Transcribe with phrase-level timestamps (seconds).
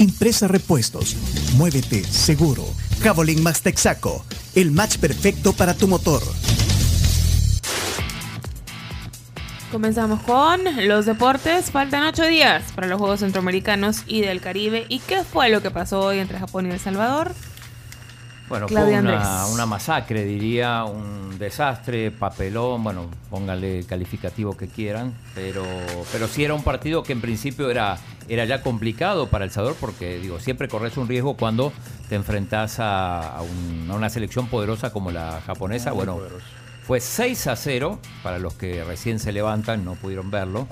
[0.00, 1.14] Impresa Repuestos.
[1.56, 2.64] Muévete seguro.
[3.02, 4.24] Javelin Max Texaco.
[4.54, 6.22] El match perfecto para tu motor.
[9.70, 11.70] Comenzamos con los deportes.
[11.70, 14.86] Faltan ocho días para los Juegos Centroamericanos y del Caribe.
[14.88, 17.34] ¿Y qué fue lo que pasó hoy entre Japón y El Salvador?
[18.50, 24.66] Bueno, Claudia fue una, una masacre, diría, un desastre, papelón, bueno, póngale el calificativo que
[24.68, 25.64] quieran, pero,
[26.12, 27.96] pero sí era un partido que en principio era,
[28.28, 31.72] era ya complicado para El Salvador porque, digo, siempre corres un riesgo cuando
[32.08, 35.92] te enfrentas a, a un- a una selección poderosa como la japonesa.
[35.92, 36.18] Bueno,
[36.84, 40.66] fue 6 a 0 para los que recién se levantan, no pudieron verlo.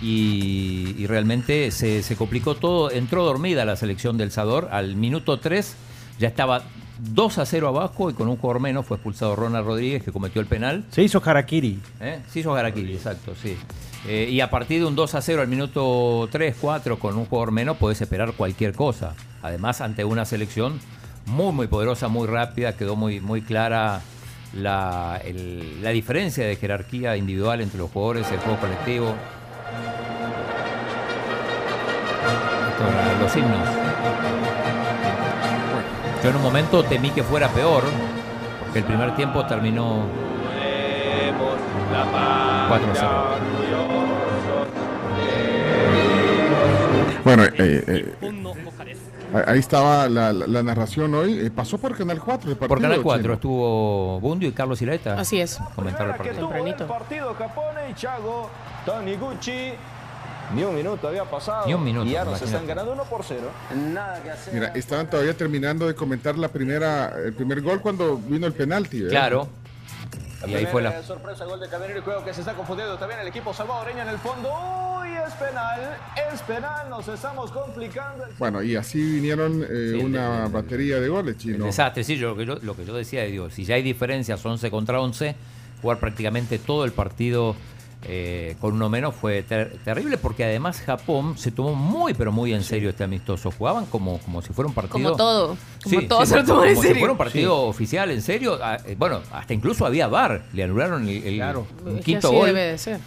[0.00, 2.90] Y, y realmente se, se complicó todo.
[2.90, 4.68] Entró dormida la selección del Salvador.
[4.72, 5.76] Al minuto 3
[6.18, 6.62] ya estaba
[6.98, 10.40] 2 a 0 abajo y con un jugador menos fue expulsado Ronald Rodríguez que cometió
[10.40, 10.84] el penal.
[10.90, 11.80] Se hizo Harakiri.
[12.00, 12.20] ¿Eh?
[12.30, 13.56] Se hizo Harakiri, exacto, sí.
[14.06, 17.26] Eh, y a partir de un 2 a 0 al minuto 3, 4 con un
[17.26, 19.14] jugador menos podés esperar cualquier cosa.
[19.42, 20.80] Además, ante una selección
[21.26, 24.00] muy, muy poderosa, muy rápida, quedó muy, muy clara
[24.54, 29.14] la, el- la diferencia de jerarquía individual entre los jugadores, el juego colectivo.
[32.68, 33.68] Esto, los himnos.
[36.22, 37.82] Yo en un momento temí que fuera peor,
[38.62, 40.04] porque el primer tiempo terminó
[42.68, 43.10] 4 a 0.
[47.24, 47.52] Bueno, eh,
[47.86, 48.14] eh,
[49.46, 51.38] ahí- estaba la, la- la narración hoy.
[51.46, 53.34] eh, pasó por Canal 4 el Por partido, Canal 4 Chino.
[53.34, 55.14] estuvo Bundio y Carlos Ilaeta.
[55.18, 55.58] Así es.
[55.76, 56.34] Comentar el partido.
[56.48, 56.86] Tempranito.
[56.88, 58.50] partido Japón y Chago,
[58.84, 59.72] Taniguchi.
[60.54, 61.66] Ni un minuto había pasado.
[61.66, 63.40] Ni un minuto, Y ya nos están ganando 1 por 0.
[63.92, 64.54] Nada que hacer.
[64.54, 69.00] Mira, estaban todavía terminando de comentar la primera, el primer gol cuando vino el penalti.
[69.02, 69.10] ¿verdad?
[69.10, 69.48] Claro.
[70.46, 71.02] Y ahí fue la.
[71.04, 74.08] Sorpresa, gol de Camerino y creo que se está confundiendo también el equipo salvadoreño en
[74.08, 74.48] el fondo.
[75.00, 75.80] Uy, es penal,
[76.32, 78.24] es penal, nos estamos complicando.
[78.40, 81.64] Bueno, y así vinieron eh, Sí, una el- batería de goles, chino.
[81.64, 84.44] Desastre, sí, yo, lo, que yo, lo que yo decía, digo, si ya hay diferencias
[84.44, 85.36] 11 contra 11,
[85.80, 87.54] jugar prácticamente todo el partido
[88.04, 92.52] eh, con uno menos fue ter- terrible porque además Japón se tomó muy, pero muy
[92.52, 93.50] en serio este amistoso.
[93.50, 94.92] Jugaban como, como si fuera un partido.
[94.92, 95.56] Como todo.
[95.84, 97.00] Como Sí, todo sí, se lo toman en como si serio.
[97.00, 98.58] fuera un partido oficial, en serio.
[98.62, 101.66] Ah, eh, Bueno, hasta incluso había VAR, le anularon el, el- Claro.
[101.84, 102.46] un Es que quinto así gol.
[102.46, 102.98] debe de ser.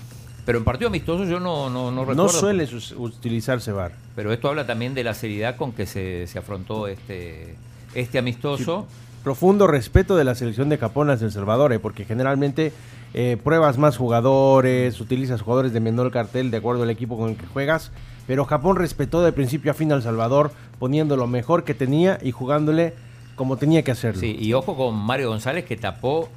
[0.45, 2.23] Pero en partido amistoso yo no, no, no recuerdo.
[2.23, 2.67] No suele
[2.97, 3.91] utilizarse VAR.
[4.15, 7.55] Pero esto habla también de la seriedad con que se, se afrontó este,
[7.95, 8.87] este amistoso.
[9.23, 12.71] Profundo respeto de la selección de Japón hacia El Salvador, eh, porque generalmente
[13.17, 17.37] eh, pruebas más jugadores, utilizas jugadores de menor cartel de acuerdo al equipo con el
[17.37, 17.91] que juegas,
[18.27, 22.31] pero Japón respetó de principio a fin al Salvador, poniendo lo mejor que tenía y
[22.31, 22.93] jugándole
[23.37, 24.19] como tenía que hacerlo.
[24.19, 26.27] Sí, y ojo con Mario González que tapó,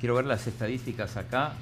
[0.00, 1.52] quiero ver las estadísticas acá,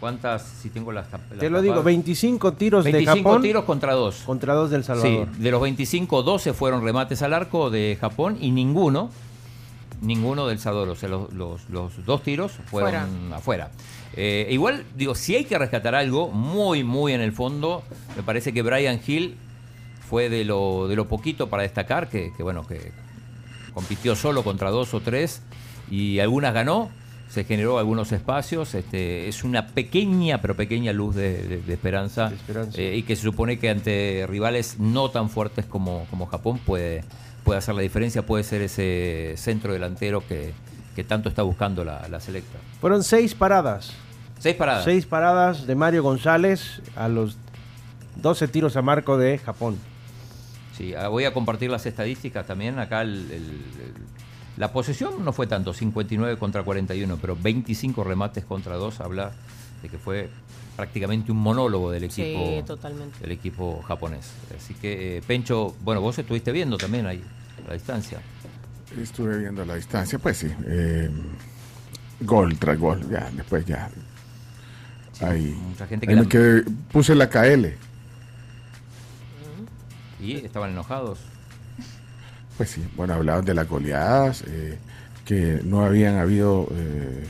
[0.00, 1.84] cuántas, si tengo las, las Te lo digo, tapadas.
[1.84, 4.22] 25 tiros 25 de Japón tiros contra dos.
[4.24, 5.28] contra dos del Sí, Salvador.
[5.28, 9.10] de los 25, 12 fueron remates al arco de Japón y ninguno,
[10.00, 10.88] ninguno del Salvador.
[10.90, 13.36] O sea, los, los- los dos tiros fueron Fuera.
[13.36, 13.70] afuera.
[14.16, 17.82] Eh, igual, digo, si hay que rescatar algo muy, muy en el fondo,
[18.16, 19.36] me parece que Brian Hill
[20.08, 22.92] fue de lo, de lo poquito para destacar, que, que, bueno, que
[23.72, 25.42] compitió solo contra dos o tres
[25.90, 26.90] y algunas ganó,
[27.28, 32.30] se generó algunos espacios, este, es una pequeña, pero pequeña luz de, de- de esperanza,
[32.30, 32.80] De esperanza.
[32.80, 37.04] eh, y que se supone que ante rivales no tan fuertes como, como Japón puede,
[37.44, 40.52] puede hacer la diferencia, puede ser ese centro delantero que,
[40.94, 42.58] que tanto está buscando la, la selecta.
[42.80, 43.92] Fueron seis paradas.
[44.38, 44.84] Seis paradas.
[44.84, 47.36] Seis paradas de Mario González a los
[48.16, 49.76] 12 tiros a marco de Japón.
[50.76, 52.78] Sí, ah, voy a compartir las estadísticas también.
[52.78, 53.94] Acá el- el- el-
[54.56, 59.32] la posesión no fue tanto, 59 contra 41, pero 25 remates contra 2 habla
[59.82, 60.28] de que fue
[60.84, 63.18] prácticamente un monólogo del Sí, equipo, totalmente.
[63.20, 64.30] del equipo japonés.
[64.56, 67.22] Así que, eh, Pencho, bueno, vos estuviste viendo también ahí
[67.64, 68.18] a la distancia.
[68.98, 70.48] Estuve viendo la distancia, pues sí.
[70.64, 71.10] eh,
[72.22, 73.90] gol tras gol, ya, después ya.
[75.20, 77.74] ahí, mucha gente que ahí me la- quedé- puse la KL.
[80.18, 81.18] Y estaban enojados.
[82.56, 84.78] Pues sí, bueno, hablaban de las goleadas, eh,
[85.26, 87.24] que no habían habido, eh,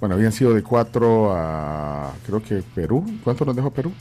[0.00, 3.04] bueno, habían sido de 4 a, creo que Perú.
[3.24, 3.92] ¿Cuánto nos dejó Perú?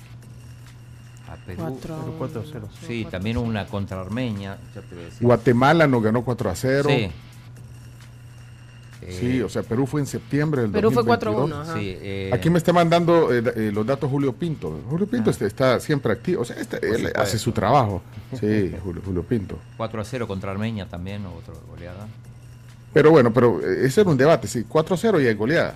[1.30, 1.58] A Perú.
[1.62, 2.70] Cuatro a Perú, cuatro a uno, cero.
[2.88, 4.58] Sí, cuatro también una contra Armenia.
[4.76, 5.22] ya te voy a decir.
[5.26, 6.90] Guatemala nos ganó 4 a 0.
[6.90, 7.12] Sí.
[9.10, 11.50] Sí, Eh, o sea, Perú fue en septiembre del Perú fue 2022.
[11.52, 11.62] 4-1.
[11.62, 11.74] ajá.
[11.80, 14.82] sí, eh, Aquí me está mandando eh, eh, los datos Julio Pinto.
[14.90, 16.42] Julio Pinto este, está siempre activo.
[16.42, 18.02] O sea, este- él hace su trabajo.
[18.40, 19.60] Sí, Julio, Julio Pinto.
[19.78, 22.08] 4 a 0 contra Armenia también, otra goleada.
[22.94, 24.48] Pero bueno, pero eh, ese era un debate.
[24.48, 25.76] Sí, 4 a 0 y hay goleada.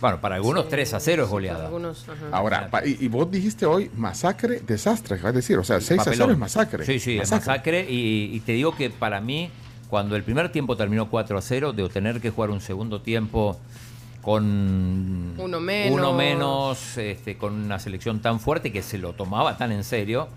[0.00, 1.56] Bueno, para algunos Sí, 3 a 0 es goleada.
[1.56, 2.06] para algunos.
[2.30, 5.58] Ahora, pa- y, y vos dijiste hoy masacre, desastre, vas a decir.
[5.58, 6.30] O sea, 6 a 0 Papelón.
[6.32, 6.84] es masacre.
[6.86, 7.86] Sí, sí, es masacre.
[7.90, 9.50] Y, y te digo que para mí,
[9.90, 13.58] cuando el primer tiempo terminó 4 a 0, de tener que jugar un segundo tiempo
[14.22, 15.98] con Uno menos.
[15.98, 20.28] uno menos, este, con una selección tan fuerte que se lo tomaba tan en serio.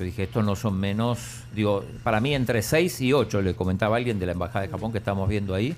[0.00, 1.18] Yo dije, estos no son menos,
[1.54, 4.92] digo, para mí entre 6 y 8, le comentaba alguien de la Embajada de Japón
[4.92, 5.76] que estamos viendo ahí,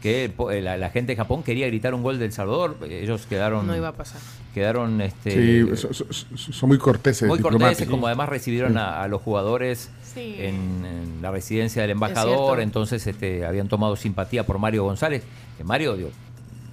[0.00, 3.66] que eh, la, la gente de Japón quería gritar un gol del Salvador, ellos quedaron...
[3.66, 4.20] No iba a pasar.
[4.54, 7.26] Quedaron este, Sí, so- so- so- son muy corteses.
[7.28, 10.36] muy corteses, como además recibieron a, a los jugadores Sí.
[10.38, 15.24] en, en la residencia del embajador, entonces este, habían tomado simpatía por Mario González.
[15.58, 16.10] Que Mario digo,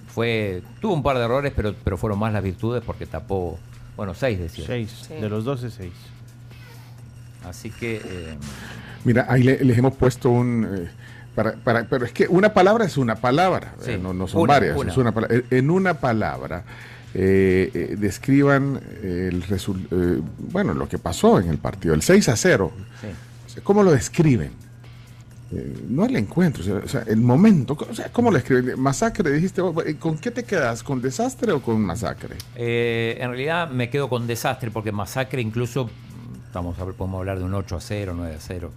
[0.07, 3.57] fue tuvo un par de errores, pero, pero fueron más las virtudes porque tapó,
[3.97, 4.65] bueno, seis decía.
[4.65, 5.05] Seis.
[5.07, 5.15] Sí.
[5.15, 5.91] De los 12, seis.
[7.47, 8.37] Así que eh,
[9.05, 10.65] Mira, ahí le- les hemos puesto un...
[10.69, 10.87] eh,
[11.35, 14.41] para, para- pero es que una palabra es una palabra, Sí, eh, no, no son
[14.41, 14.91] una, varias, una.
[14.91, 15.37] es una palabra.
[15.49, 16.63] En- una palabra,
[17.13, 19.43] describan el
[20.51, 22.71] bueno, lo que pasó en el partido, el 6 a 0.
[23.01, 23.07] sí.
[23.45, 24.51] O sea, ¿Cómo lo describen?
[25.87, 27.77] No el encuentro, o sea, el momento.
[27.87, 28.79] O sea, ¿Cómo lo escriben?
[28.79, 29.61] Masacre, dijiste,
[29.99, 30.81] ¿con qué te quedas?
[30.81, 32.35] ¿Con desastre o con masacre?
[32.55, 35.91] Eh, en realidad me quedo con desastre porque masacre incluso,
[36.53, 38.71] estamos podemos hablar de un 8 a 0, 9 a 0.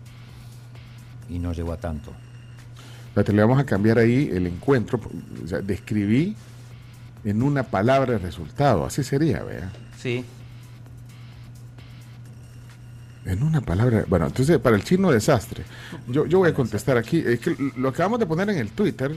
[1.28, 2.10] Y no llegó a tanto.
[3.14, 4.98] Le vamos a cambiar ahí el encuentro.
[5.44, 6.34] O sea, describí
[7.22, 8.86] en una palabra el resultado.
[8.86, 9.70] Así sería, vea.
[9.98, 10.24] Sí,
[13.26, 14.06] En una palabra.
[14.08, 15.64] Bueno, entonces, para el chino, desastre.
[16.08, 17.22] Yo, yo voy a contestar aquí.
[17.26, 19.14] Es que lo acabamos de poner en el Twitter.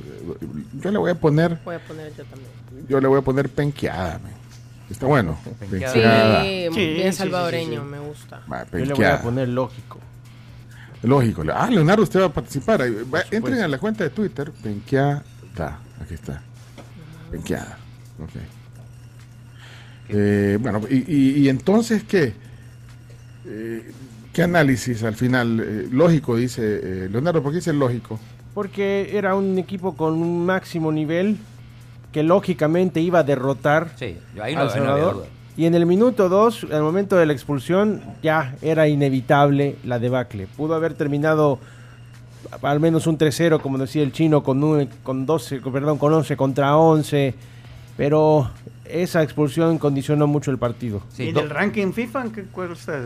[0.82, 1.60] Yo le voy a poner.
[1.64, 2.52] Voy a poner yo también.
[2.90, 4.20] Yo le voy a poner penqueada.
[4.20, 4.49] me.
[4.90, 5.38] Está bueno.
[5.60, 6.44] Penqueada.
[6.44, 6.68] Sí.
[6.74, 7.92] Sí, bien salvadoreño, sí, sí.
[7.92, 8.42] me gusta.
[8.52, 10.00] Va, Yo le voy a poner lógico.
[11.04, 11.44] Lógico.
[11.54, 12.82] Ah, Leonardo, usted va a participar.
[12.82, 14.52] Ahí, va, entren a la cuenta de Twitter.
[14.52, 15.24] Penqueada.
[16.02, 16.42] Aquí está.
[17.32, 17.78] Penqueada.
[18.22, 18.32] Ok.
[20.10, 22.34] Eh, bueno, y, y- y entonces, ¿qué?
[23.46, 23.92] Eh,
[24.34, 25.60] ¿Qué análisis al final?
[25.66, 27.42] Eh, lógico, dice eh, Leonardo.
[27.44, 28.20] ¿Por qué dice lógico?
[28.54, 31.38] Porque era un equipo con un máximo nivel
[32.12, 35.14] que lógicamente iba a derrotar sí, ahí no, al ahí no había Salvador.
[35.16, 35.26] duda.
[35.58, 40.48] Y en el minuto 2, al momento de la expulsión, ya era inevitable la debacle.
[40.48, 41.60] Pudo haber terminado
[42.62, 46.14] al menos un 3-0, como decía el chino, con, un- con 12, con- perdón, con
[46.14, 47.34] 11 contra 11,
[47.98, 48.50] pero
[48.86, 51.02] esa expulsión condicionó mucho el partido.
[51.12, 52.24] Sí, ¿Y do- del ranking FIFA?
[52.34, 53.02] ¿qué, ¿Cuál está?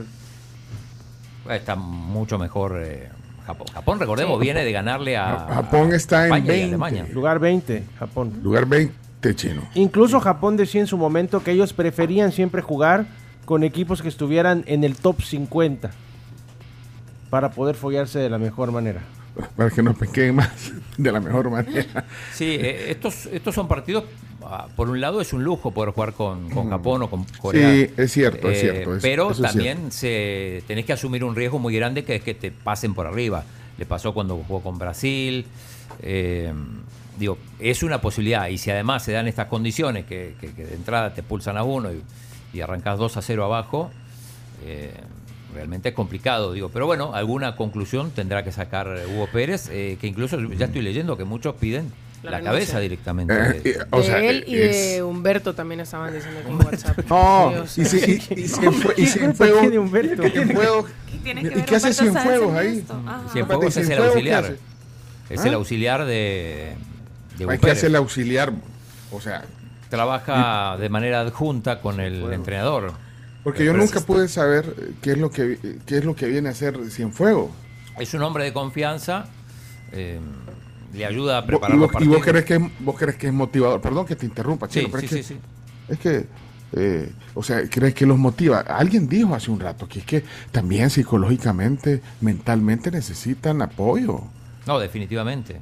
[1.50, 3.10] Está mucho mejor eh,
[3.46, 3.68] Japón.
[3.74, 4.44] Japón, recordemos, Sí.
[4.44, 6.66] viene de ganarle a Japón está en España y 20.
[6.68, 7.06] Alemania.
[7.14, 8.34] Lugar 20, Japón.
[8.44, 9.62] Lugar 20 chino.
[9.76, 13.06] Incluso Japón decía en su momento que ellos preferían siempre jugar
[13.46, 15.92] con equipos que estuvieran en el top 50
[17.30, 19.02] para poder follarse de la mejor manera.
[19.58, 22.06] Para que nos penqueen más de la mejor manera.
[22.34, 24.04] Sí, eh, estos, estos son partidos,
[24.76, 27.72] por un lado es un lujo poder jugar con, con Japón o con Corea.
[27.74, 28.96] Sí, es cierto, es Eh, cierto.
[28.96, 32.34] es- pero es también se, tenés que asumir un riesgo muy grande que es que
[32.34, 33.44] te pasen por arriba.
[33.78, 35.46] Le pasó cuando jugó con Brasil.
[36.02, 36.52] eh,
[37.20, 38.48] digo, es una posibilidad.
[38.48, 41.64] Y si además se dan estas condiciones que, que- que de entrada te pulsan a
[41.64, 42.02] uno y,
[42.58, 43.92] y arrancás 2 a 0 abajo,
[44.66, 44.94] eh,
[45.54, 46.54] realmente es complicado.
[46.54, 50.82] Digo, pero bueno, alguna conclusión tendrá que sacar Hugo Pérez, eh, que incluso ya estoy
[50.82, 51.92] leyendo que muchos piden
[52.24, 53.34] La cabeza directamente.
[53.34, 56.50] Eh, de- eh, o de sea, él y es- de Humberto también estaban diciendo aquí
[56.52, 57.00] en WhatsApp.
[57.10, 58.12] No, Sí, o y, si, y,
[58.42, 58.44] y
[58.98, 60.24] y ¿Qué Humberto?
[61.24, 62.84] Tiene ¿Y qué hace Cienfuegos ahí?
[63.32, 64.44] Cienfuegos es el Cienfuegos, ¿qué auxiliar.
[64.46, 64.58] hace?
[65.30, 65.48] Es ¿Ah?
[65.48, 66.76] el auxiliar de,
[67.38, 68.54] de Hay que hacer el auxiliar.
[69.12, 69.44] O sea,
[69.90, 72.94] Trabaja de manera adjunta con el entrenador.
[73.44, 76.26] porque yo nunca pude saber eh, qué es lo que eh, qué es lo que
[76.28, 77.52] viene a hacer Cienfuegos.
[78.00, 79.26] Es un hombre de confianza.
[79.92, 80.20] eh,
[80.94, 82.24] le ayuda a preparar y, los vos, y vos partidos.
[82.24, 83.82] crees que es, vos crees que es motivador.
[83.82, 85.40] Perdón que te interrumpa, Sí, Chino, pero sí, es que, sí, sí.
[85.90, 86.28] es que
[86.76, 88.60] eh, o sea, ¿crees que los motiva?
[88.62, 94.22] Alguien dijo hace un rato que es que también psicológicamente, mentalmente necesitan apoyo.
[94.66, 95.60] No, definitivamente.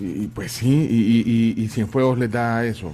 [0.00, 2.92] Y, y pues sí, y, y, y, y Cienfuegos les da eso.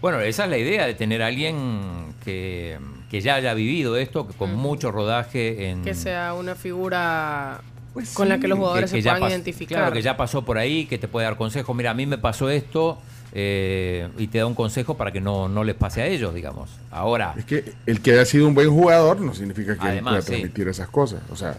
[0.00, 2.78] Bueno, esa es la idea de tener a alguien que,
[3.10, 5.82] que ya haya vivido esto, que con mucho rodaje en...
[5.82, 7.62] Que sea una figura
[7.94, 9.78] Pues con la que los jugadores que se ya puedan identificar.
[9.78, 11.74] Claro, que ya pasó por ahí, que te puede dar consejos.
[11.76, 12.98] Mira, a mí me pasó esto,
[13.32, 16.70] eh, y te da un consejo para que no, no les pase a ellos, digamos.
[16.90, 20.12] Ahora, Es que el que haya sido un buen jugador no significa que él Además,
[20.12, 20.28] pueda sí.
[20.32, 21.22] transmitir esas cosas.
[21.30, 21.56] O sea,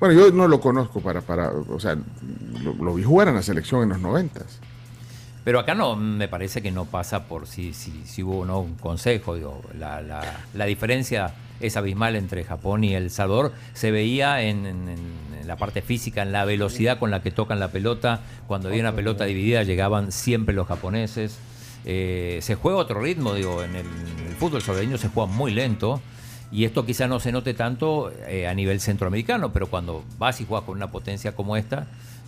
[0.00, 1.96] bueno, yo no lo conozco para, para o sea,
[2.62, 4.58] lo, lo vi jugar en la selección en los noventas.
[5.44, 8.60] Pero acá no, me parece que no pasa por si, si, si hubo o no
[8.60, 9.34] un consejo.
[9.34, 10.22] Digo, la, la,
[10.54, 13.52] la diferencia es abismal entre Japón y El Salvador.
[13.74, 14.88] Se veía en, en-
[15.44, 18.20] en la parte física, en la velocidad con la que tocan la pelota.
[18.46, 21.38] Cuando había una pelota dividida llegaban siempre los japoneses.
[21.84, 25.52] Eh, se juega otro ritmo, digo, en el, en el fútbol salvadoreño se juega muy
[25.52, 26.00] lento.
[26.50, 30.46] Y esto quizá no se note tanto eh, a nivel centroamericano, pero cuando vas y
[30.46, 31.86] juegas con una potencia como esta,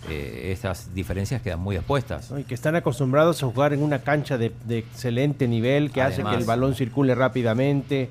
[0.09, 2.29] eh, estas diferencias quedan muy expuestas.
[2.29, 2.37] ¿no?
[2.37, 6.23] Y que están acostumbrados a jugar en una cancha de, de excelente nivel que hace
[6.23, 8.09] que el balón circule rápidamente.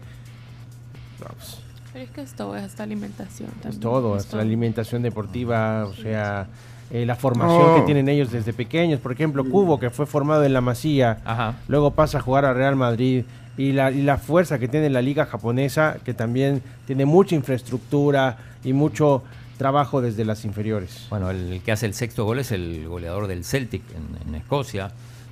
[1.20, 1.65] No, pues,
[1.96, 3.72] Pero es que esto es esta alimentación también.
[3.72, 6.46] es todo, es hasta la alimentación deportiva, o sea,
[6.90, 9.00] eh, la formación que tienen ellos desde pequeños.
[9.00, 11.54] Por ejemplo, Cubo, que fue formado en la Masía, Ajá.
[11.68, 13.24] luego pasa a jugar a Real Madrid.
[13.56, 18.36] Y la, y la fuerza que tiene la liga japonesa, que también tiene mucha infraestructura
[18.62, 19.22] y mucho
[19.56, 21.06] trabajo desde las inferiores.
[21.08, 24.90] Bueno, el que hace el sexto gol es el goleador del Celtic en, en Escocia.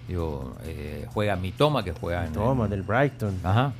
[0.09, 2.33] Digo, eh, juega Mitoma, que juega en.
[2.33, 3.39] Toma, del Brighton.
[3.45, 3.75] Ajá.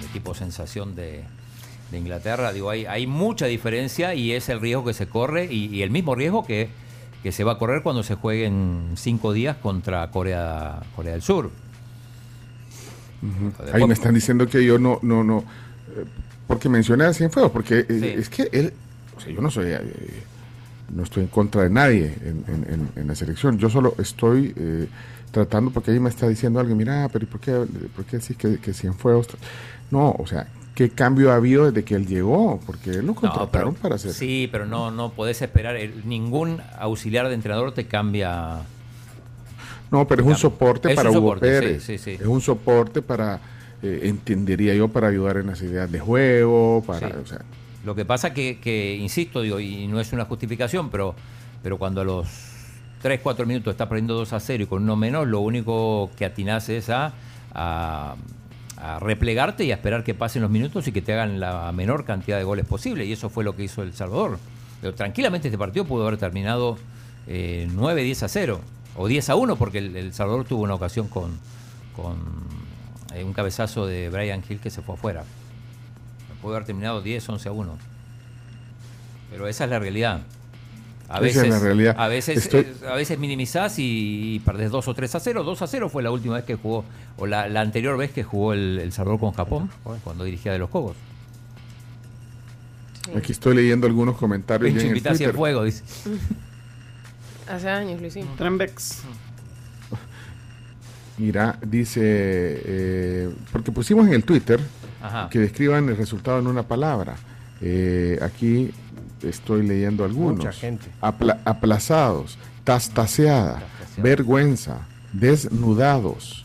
[0.00, 1.24] El equipo sensación de,
[1.94, 2.52] de Inglaterra.
[2.52, 5.90] Digo, hay, hay mucha diferencia y es el riesgo que se corre y, y el
[5.90, 6.68] mismo riesgo que,
[7.22, 11.22] que se va a correr cuando se juegue en cinco días contra Corea, Corea del
[11.22, 11.50] Sur.
[13.22, 16.04] Después- Ahí me están diciendo que yo no, no, no, eh,
[16.46, 18.06] porque mencioné a Cienfuegos, porque eh, Sí.
[18.06, 18.72] es que él,
[19.16, 19.80] o sea, yo no soy, eh,
[20.94, 24.88] no estoy en contra de nadie en, en- en- la selección, yo solo estoy eh,
[25.30, 27.52] tratando, porque ahí me está diciendo alguien, mira, pero ¿y ¿por qué,
[27.96, 29.28] por qué decís que, que Cienfuegos?
[29.90, 32.60] No, o sea, ¿qué cambio ha habido desde que él llegó?
[32.66, 34.12] Porque él lo No, contrataron pero- para hacer...
[34.12, 35.76] Sí, pero no, no podés esperar.
[35.76, 38.58] el- ningún auxiliar de entrenador te cambia.
[39.90, 41.82] No, pero es un soporte es para un Hugo soporte, Pérez.
[41.84, 42.22] sí, sí, sí.
[42.22, 43.38] Es un soporte para,
[43.82, 47.14] eh, entendería yo, para ayudar en las ideas de juego, para, Sí.
[47.22, 47.38] o sea,
[47.84, 51.14] Lo que pasa que, que insisto, digo, y no es una justificación, pero,
[51.62, 52.26] pero cuando a los
[53.02, 56.24] 3, 4 minutos está perdiendo 2 a 0 y con uno menos, lo único que
[56.24, 57.12] atinás es a,
[57.52, 58.14] a,
[58.84, 62.04] a replegarte y a esperar que pasen los minutos y que te hagan la menor
[62.04, 63.06] cantidad de goles posible.
[63.06, 64.38] Y eso fue lo que hizo El Salvador.
[64.82, 66.76] Pero tranquilamente este partido pudo haber terminado
[67.26, 68.60] eh, 9, 10 a 0
[68.96, 71.38] o 10 a 1 porque el, El Salvador tuvo una ocasión con,
[71.96, 72.18] con
[73.14, 75.24] eh, un cabezazo de Brian Hill que se fue afuera.
[76.42, 77.78] Pudo haber terminado 10, 11 a 1.
[79.30, 80.20] Pero esa es la realidad.
[81.08, 81.94] A Esa veces, es la realidad.
[81.98, 85.44] A veces, Estoy- a veces minimizás y, y perdés 2 o 3 a 0.
[85.44, 86.84] 2 a 0 fue la última vez que jugó,
[87.18, 89.70] o la, la anterior vez que jugó el, el Salvador con Japón,
[90.02, 90.96] cuando dirigía de los Cobos.
[93.16, 94.66] aquí estoy leyendo algunos comentarios.
[94.68, 95.36] Pinche ya en el invitación Twitter.
[95.36, 95.82] fuego, dice.
[97.48, 98.36] Hace años lo hicimos.
[98.36, 99.02] Trembex.
[101.18, 104.58] Mira, dice, eh, porque pusimos en el Twitter
[105.02, 105.28] Ajá.
[105.30, 107.14] que describan el resultado en una palabra.
[107.60, 108.72] Eh, aquí
[109.24, 110.38] estoy leyendo algunos.
[110.38, 110.86] Mucha gente.
[111.00, 113.62] Apla- aplazados, tastaseada,
[113.96, 116.44] vergüenza, desnudados,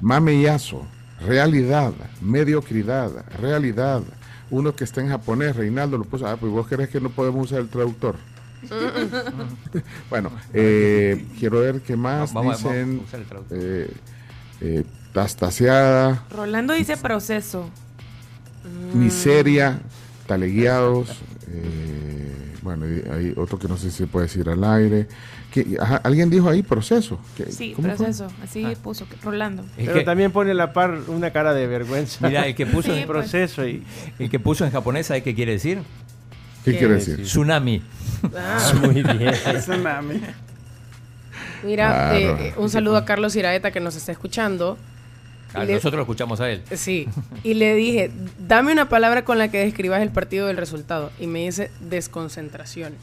[0.00, 0.86] mamellazo,
[1.20, 4.02] realidad, mediocridad, realidad.
[4.50, 7.46] Uno que está en japonés, Reinaldo lo puso, ah, pues vos querés que no podemos
[7.46, 8.16] usar el traductor.
[10.10, 13.00] bueno, eh, quiero ver qué más Vamos- vamos a dicen.
[13.04, 13.58] usar el traductor.
[13.60, 13.90] eh,
[14.60, 17.68] eh, tastaseada, Rolando dice proceso.
[18.94, 19.80] miseria,
[20.26, 21.08] talegueados.
[21.52, 25.06] Eh, bueno, y hay otro que no sé si se puede decir al aire.
[25.52, 27.18] que ajá, Alguien dijo ahí proceso.
[27.36, 27.96] ¿Qué- Sí, cómo fue?
[27.96, 28.28] proceso.
[28.42, 29.62] Así puso que Rolando.
[29.76, 32.26] El Pero que- también pone a la par una cara de vergüenza.
[32.26, 33.18] Mira, el que puso, Sí, en, pues.
[33.18, 33.82] proceso y
[34.18, 35.78] el que puso en japonés, ¿sabe qué quiere decir?
[36.64, 37.22] ¿Qué ¿Qué quiere decir?
[37.22, 37.82] Tsunami.
[38.36, 39.32] Ah, muy bien.
[39.58, 40.20] Tsunami.
[41.64, 42.38] mira, Claro.
[42.38, 44.78] eh, un saludo a Carlos Iraeta que nos está escuchando.
[45.54, 46.62] Le- Nosotros lo escuchamos a él.
[46.74, 47.08] Sí,
[47.44, 51.10] y le dije, dame una palabra con la que describas el partido del resultado.
[51.20, 52.94] Y me dice desconcentración.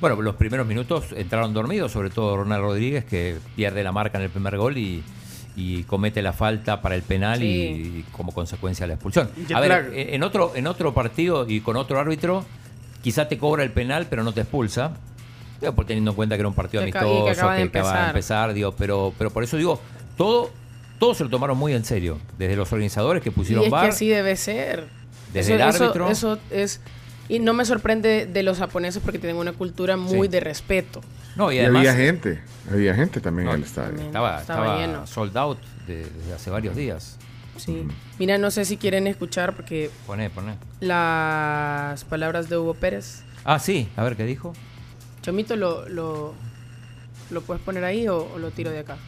[0.00, 4.24] Bueno, los primeros minutos entraron dormidos, sobre todo Ronald Rodríguez, que pierde la marca en
[4.24, 5.04] el primer gol y,
[5.54, 7.44] y comete la falta para el penal Sí.
[7.44, 9.30] y, y como consecuencia la expulsión.
[9.54, 12.44] A ver, eh, en otro, en otro partido y con otro árbitro,
[13.02, 14.92] quizá te cobra el penal, pero no te expulsa.
[15.60, 17.54] Digo, por teniendo en cuenta que era un partido Que acaba- y amistoso, que acaba
[17.54, 18.08] de acaba de empezar.
[18.08, 19.80] empezar, digo, pero, pero por eso digo,
[20.16, 20.50] todo,
[21.02, 22.18] todo se lo tomaron muy en serio.
[22.38, 24.86] Desde los organizadores que Y pusieron es bar, que así debe ser.
[25.32, 26.08] Desde eso, el eso- árbitro.
[26.08, 26.80] Eso, es...
[27.28, 30.32] Y no me sorprende de los japoneses porque tienen una cultura muy Sí.
[30.32, 31.00] de respeto.
[31.34, 32.40] no, y Y además, había gente,
[32.70, 33.98] había gente también No, en el estadio.
[34.00, 35.06] estaba, Estaba estaba lleno.
[35.08, 37.18] sold out de- desde hace varios días.
[37.56, 37.84] Sí.
[38.20, 40.54] Mira, no sé si quieren escuchar porque Poné, poné.
[40.80, 43.22] las palabras de Hugo Pérez.
[43.44, 44.52] Ah, sí, a ver qué dijo.
[45.22, 46.32] Chomito lo, lo,
[47.30, 48.98] ¿Lo puedes poner ahí o, o lo tiro de acá?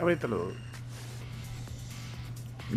[0.00, 0.52] Ahorita lo.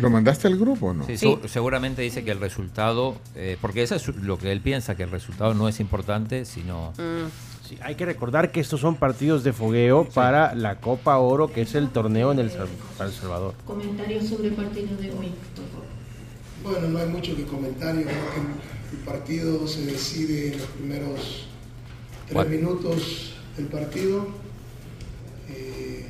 [0.00, 1.06] ¿Lo mandaste al grupo o no?
[1.06, 1.26] Sí, Sí.
[1.26, 5.02] segu- seguramente dice que el resultado, eh, porque eso es lo que él piensa, que
[5.02, 6.92] el resultado no es importante, sino...
[6.98, 7.28] Mm,
[7.68, 11.60] Sí, hay que recordar que estos son partidos de fogueo para la Copa Oro, que
[11.60, 13.52] es el torneo en el, Sal- para El Salvador.
[13.66, 15.86] Comentarios sobre el partido de hoy, por favor.
[16.80, 17.94] Bueno, no hay mucho que comentar.
[17.94, 21.46] Yo creo que el partido se decide en los primeros
[22.26, 24.28] tres minutos del partido.
[25.50, 26.06] Eh,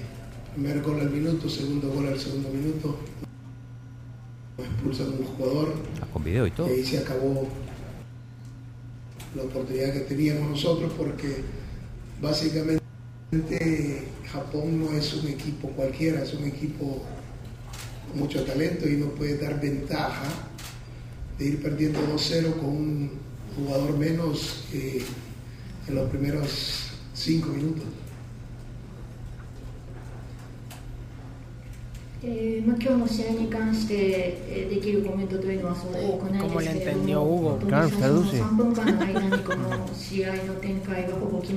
[0.54, 2.96] primer gol al minuto, segundo gol al segundo minuto.
[4.58, 6.68] Expulsan un jugador ah, con video y todo.
[6.68, 7.48] y ahí se acabó
[9.36, 11.42] la oportunidad que teníamos nosotros porque
[12.20, 12.80] básicamente
[14.32, 17.04] Japón no es un equipo cualquiera, es un equipo
[18.08, 20.28] con mucho talento y no puede dar ventaja
[21.38, 23.10] de ir perdiendo 2-0 con un
[23.54, 25.02] jugador menos eh,
[25.86, 27.84] en los primeros 5 minutos.
[32.20, 32.62] Eh,
[36.48, 38.42] como le entendió Hugo, claro, traduce.
[41.30, 41.54] ぼ決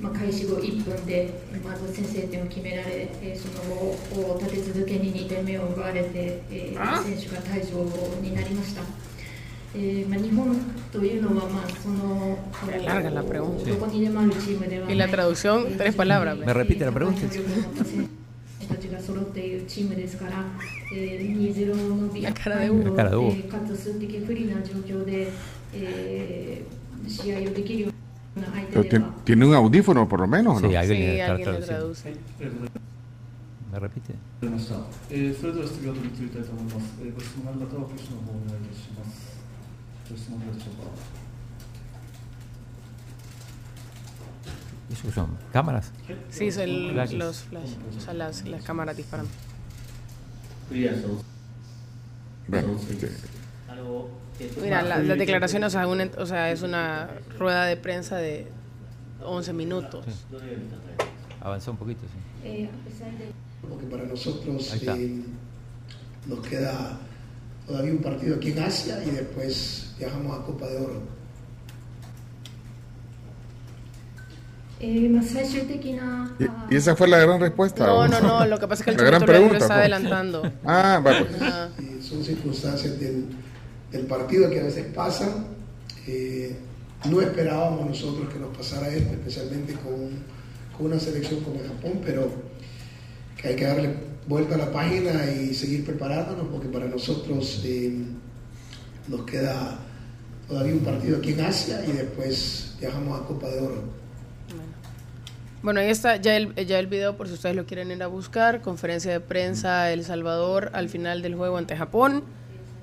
[0.00, 1.30] まあ、開始後1分で
[1.64, 3.94] まず先制点を決められ、その
[4.34, 7.82] 後立て続けに2点目を奪われて、え、選手が退場
[8.20, 9.11] になりました。
[9.75, 10.55] えーまあ、日本
[10.91, 12.37] というのは、まあ、その
[12.85, 13.69] Larga la pregunta.
[13.69, 16.35] どこにでもあるチームでは Y la traducción, tres palabras.
[16.37, 17.19] Me repite la pregunta.
[17.29, 17.29] 選
[18.59, 20.43] 手たちが揃っているチームですから、
[20.95, 22.95] えー、2-0のビ La cara de ハインド Hugo.
[22.95, 23.27] La cara de Hugo.
[23.29, 25.31] えーかつ数的不利な状況で、
[25.73, 27.89] えー試合をできるよ
[28.35, 30.69] うな相 Pero 手で tien- は tiene un audífono por lo menos, ¿o ¿no?
[30.69, 31.93] Sí, alguien Sí, le está alguien le traduciendo.
[31.93, 32.13] traduce.
[33.71, 34.13] ¿Me repite?
[34.41, 34.75] りました、
[35.11, 39.30] えーそれでは質疑応答に移りたいと思います、えーご質問がある方は挙手の方をお願いいたします
[44.88, 45.90] Jesús son cámaras?
[46.30, 47.18] Sí, es el, flashes.
[47.18, 49.26] los flash, pues, o sea, las, las cámaras disparan.
[54.62, 58.46] Mira, la, la declaración, o sea, es una rueda de prensa de
[59.24, 60.04] 11 minutos.
[60.06, 60.12] Sí.
[61.40, 62.02] Avanzó un poquito,
[62.42, 62.68] sí.
[63.68, 65.22] Porque para nosotros eh,
[66.26, 66.98] nos queda
[67.66, 71.22] todavía un partido aquí en Asia y después viajamos a Copa de Oro.
[74.84, 75.22] Eh,
[76.00, 76.28] ah.
[76.68, 77.86] ¿Y esa fue la gran respuesta?
[77.86, 79.70] No, no, no, lo que pasa es que el la gran está pues.
[79.70, 80.42] adelantando.
[80.64, 81.24] ah, vale.
[81.26, 81.40] Pues.
[81.40, 81.68] Ah.
[82.00, 85.46] Son circunstancias del, partido que a veces pasan.
[86.08, 86.56] Eh,
[87.08, 90.10] no esperábamos nosotros que nos pasara esto, especialmente con,
[90.76, 92.28] con una selección como Japón, pero
[93.40, 93.94] que hay que darle
[94.26, 98.04] vuelta a la página y seguir preparándonos porque para nosotros eh,
[99.08, 99.78] nos queda
[100.48, 103.82] todavía un partido aquí en Asia y después viajamos a Copa de Oro.
[105.62, 108.08] Bueno, ahí está ya el, ya el video por si ustedes lo quieren ir a
[108.08, 108.62] buscar.
[108.62, 112.24] Conferencia de prensa El Salvador al final del juego ante Japón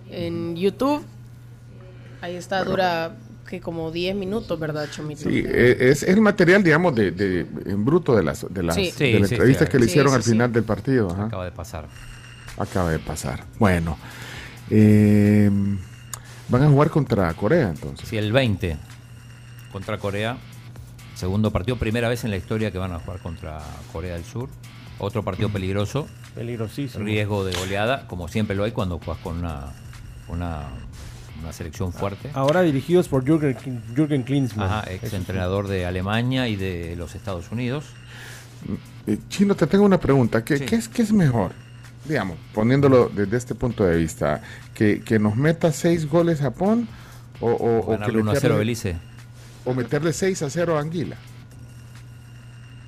[0.09, 1.03] en YouTube.
[2.21, 3.15] Ahí está, dura
[3.49, 5.21] que como 10 minutos, ¿verdad, Chomito?
[5.29, 8.91] Sí, eh, es el material, digamos, de, de- en bruto de las, de las, Sí.
[8.95, 9.71] Sí, de la sí, entrevista sí.
[9.71, 10.31] que le hicieron sí, al sí.
[10.31, 11.09] final del partido.
[11.11, 11.25] ajá.
[11.25, 11.87] Acaba de pasar.
[12.57, 13.43] Acaba de pasar.
[13.57, 13.97] Bueno,
[14.69, 15.49] eh,
[16.49, 18.07] van a jugar contra Corea entonces.
[18.07, 18.77] Sí, el 20
[19.71, 20.37] contra Corea.
[21.15, 23.59] Segundo partido, primera vez en la historia que van a jugar contra
[23.91, 24.47] Corea del Sur.
[24.99, 27.03] Otro partido peligroso, Peligrosísimo.
[27.05, 29.67] riesgo de goleada, como siempre lo hay cuando juegas con una,
[30.27, 30.63] una,
[31.41, 32.29] una selección fuerte.
[32.33, 34.67] Ahora dirigidos por Jürgen, Jürgen Klinsmann.
[34.69, 37.85] Ajá, ex entrenador de Alemania y de los Estados Unidos.
[39.07, 40.43] Eh, Chino, te tengo una pregunta.
[40.43, 40.65] ¿Qué, Sí.
[40.65, 41.51] qué es, qué es mejor?
[42.05, 44.41] Digamos, poniéndolo desde este punto de vista,
[44.73, 46.87] que, que nos meta seis goles Japón
[47.39, 48.95] o, o, o que Ganarle 1 a 0 a meterle- Belice.
[49.65, 51.15] o meterle 6 a 0 a Anguila.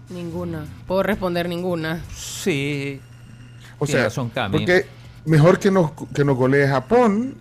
[0.09, 0.65] Ninguna.
[0.87, 2.01] Puedo responder ninguna.
[2.15, 2.99] Sí.
[3.79, 4.57] O sea, Cami.
[4.57, 4.85] porque
[5.25, 7.35] mejor que nos, que nos golee Japón.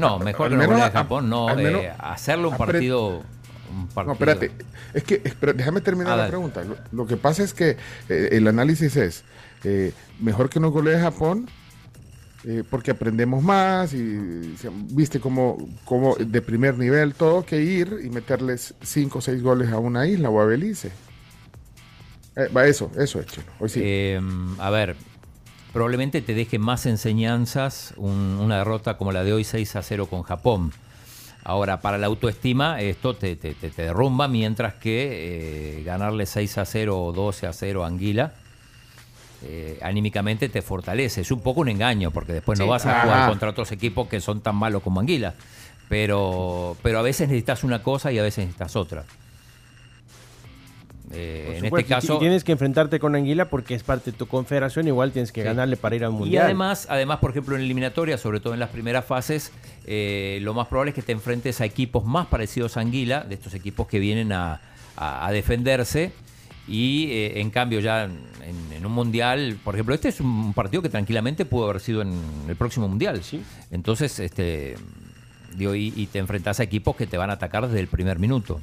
[0.00, 1.58] No, mejor que no golee a- Japón, no.
[1.58, 3.22] eh, hacerle un partido.
[3.72, 4.04] Un partido.
[4.06, 4.50] No, espérate.
[4.94, 6.64] Es que, espera, déjame terminar Ah, la pregunta.
[6.64, 7.76] Lo, lo que pasa es que
[8.08, 9.24] eh, el análisis es,
[9.64, 11.48] eh, mejor que nos golee Japón,
[12.44, 14.56] eh, porque aprendemos más y
[14.90, 19.70] viste como, como de primer nivel todo que ir y meterles 5 o 6 goles
[19.70, 20.90] a una isla o a Belice.
[22.36, 23.46] Eh, va, eso, eso es chino.
[23.58, 23.80] Hoy sí.
[23.84, 24.20] Eh,
[24.58, 24.96] a ver,
[25.72, 30.06] probablemente te deje más enseñanzas un- una derrota como la de hoy 6 a 0
[30.06, 30.72] con Japón.
[31.42, 36.58] Ahora, para la autoestima, esto te, te- te- te derrumba, mientras que eh, ganarle 6
[36.58, 38.32] a 0 o 12 a 0 a Anguila,
[39.42, 41.22] eh, anímicamente te fortalece.
[41.22, 44.20] Es un poco un engaño, porque después no vas a jugar contra otros equipos que
[44.20, 45.34] son tan malos como Anguila.
[45.88, 49.04] Pero, pero a veces necesitas una cosa y a veces necesitas otra.
[51.12, 54.16] Eh, en este y- caso, y tienes que enfrentarte con Anguila porque es parte de
[54.16, 56.44] tu confederación, igual tienes que ganarle para ir al Y mundial.
[56.44, 59.50] además, además, por ejemplo, en eliminatoria, sobre todo en las primeras fases,
[59.86, 63.34] eh, lo más probable es que te enfrentes a equipos más parecidos a Anguila, de
[63.34, 64.60] estos equipos que vienen a,
[64.96, 66.12] a- a defenderse.
[66.68, 68.20] Y eh, en cambio, ya en,
[68.76, 72.12] en un mundial, por ejemplo, este es un partido que tranquilamente pudo haber sido en
[72.48, 73.20] el próximo mundial.
[73.72, 74.76] Entonces, este,
[75.56, 78.20] digo, y, y te enfrentas a equipos que te van a atacar desde el primer
[78.20, 78.60] minuto.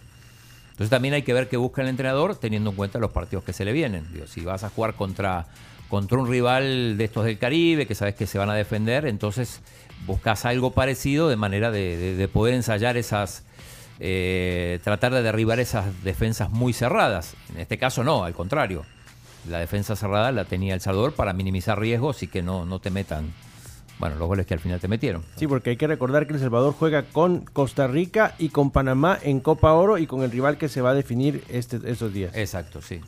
[0.78, 3.52] Entonces también hay que ver qué busca el entrenador teniendo en cuenta los partidos que
[3.52, 4.06] se le vienen.
[4.14, 5.48] Digo, si vas a jugar contra,
[5.90, 9.62] contra un rival de estos del Caribe, que sabes que se van a defender, entonces
[10.06, 13.44] buscas algo parecido de manera de, de- de poder ensayar esas,
[14.00, 17.34] eh, tratar de derribar esas defensas muy cerradas.
[17.56, 18.86] En este caso no, al contrario.
[19.50, 22.92] La defensa cerrada la tenía El Salvador para minimizar riesgos y que no, no te
[22.92, 23.34] metan,
[24.00, 25.24] bueno, los goles que al final te metieron.
[25.36, 29.18] Sí, porque hay que recordar que El Salvador juega con Costa Rica y con Panamá
[29.24, 32.36] en Copa Oro y con el rival que se va a definir este, estos días.
[32.36, 33.02] Exacto, sí.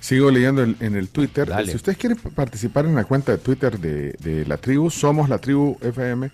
[0.00, 1.48] Sigo leyendo el- en el Twitter.
[1.48, 1.70] Dale.
[1.70, 5.38] Si ustedes quieren participar en la cuenta de Twitter de, de la tribu, somos la
[5.38, 6.30] tribu FM.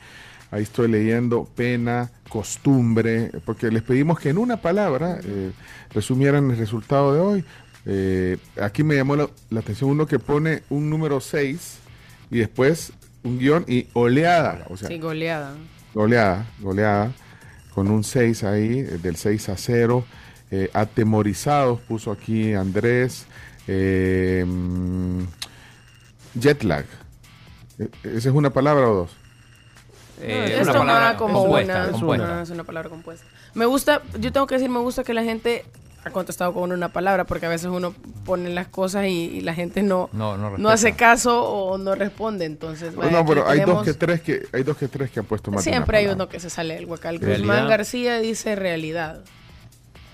[0.50, 5.52] Ahí estoy leyendo pena, costumbre, porque les pedimos que en una palabra eh,
[5.92, 7.44] resumieran el resultado de hoy.
[7.84, 11.78] Eh, aquí me llamó la, la atención uno que pone un número 6
[12.30, 12.92] y después
[13.24, 14.64] un guion y oleada.
[14.68, 15.54] O sea, Sí, goleada.
[15.94, 17.12] Goleada, goleada,
[17.74, 20.04] con un 6 ahí, eh, del 6 a 0.
[20.50, 23.26] Eh, atemorizados puso aquí Andrés.
[23.66, 25.20] Eh, mm,
[26.34, 26.86] jet lag.
[27.78, 29.16] Eh, ¿Esa es una palabra o dos?
[30.20, 32.42] Eh, es una palabra una, compuesta.
[32.42, 33.26] es una palabra compuesta.
[33.54, 35.64] Me gusta, yo tengo que decir, me gusta que la gente
[36.08, 37.94] ha contestado con una palabra, porque a veces uno
[38.24, 41.94] pone las cosas y, y la gente no, No, no no hace caso o no
[41.94, 42.44] responde.
[42.44, 45.26] Entonces, vaya, no, pero hay dos que tres que hay dos que tres que han
[45.26, 46.24] puesto más de una Siempre hay palabra.
[46.24, 47.18] uno que se sale del huacal.
[47.18, 49.20] Guzmán García dice realidad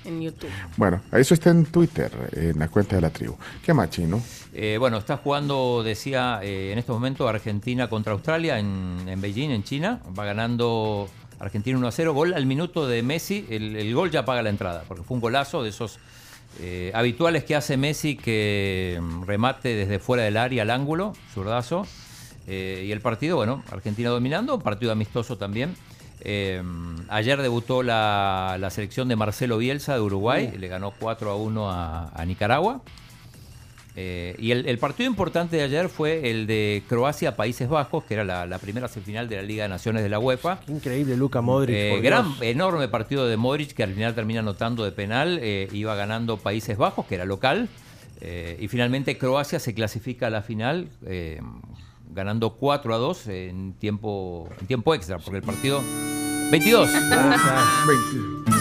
[0.05, 0.51] en YouTube.
[0.77, 3.37] Bueno, eso está en Twitter, en la cuenta de la tribu.
[3.65, 4.21] ¿Qué más, chino?
[4.53, 9.51] Eh, bueno, está jugando, decía, eh, en estos momentos Argentina contra Australia en, en Beijing,
[9.51, 10.01] en China.
[10.17, 11.09] Va ganando
[11.45, 12.15] Argentina 1 a 0.
[12.15, 13.47] Gol al minuto de Messi.
[13.51, 15.99] El, el gol ya paga la entrada, porque fue un golazo de esos
[16.61, 21.87] eh, habituales que hace Messi que mm, remate desde fuera del área al ángulo, zurdazo.
[22.47, 25.75] Eh, y el partido, bueno, Argentina dominando, un partido amistoso también.
[26.21, 26.63] Eh,
[27.09, 31.71] ayer debutó la, la selección de Marcelo Bielsa de Uruguay, le ganó 4 a 1
[31.71, 32.81] a, a Nicaragua.
[33.97, 38.25] Eh, y el, el partido importante de ayer fue el de Croacia-Países Bajos, que era
[38.25, 40.59] la, la primera semifinal de la Liga de Naciones de la UEFA.
[40.67, 41.77] Increíble, Luca Modric.
[41.77, 42.43] Eh, gran, Dios.
[42.43, 45.39] enorme partido de Modric que al final termina anotando de penal.
[45.41, 47.69] eh, iba ganando Países Bajos, que era local.
[48.21, 51.41] eh, y finalmente Croacia se clasifica a la final, eh,
[52.11, 55.81] ganando 4 a 2 en tiempo, en tiempo extra, porque el partido.
[56.51, 56.91] 22.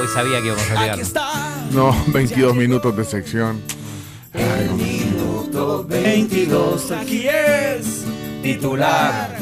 [0.00, 0.98] Hoy sabía que íbamos a llegar.
[1.72, 3.60] No, 22 minutos de sección.
[4.74, 8.06] Minuto 22, aquí es
[8.42, 9.36] titular.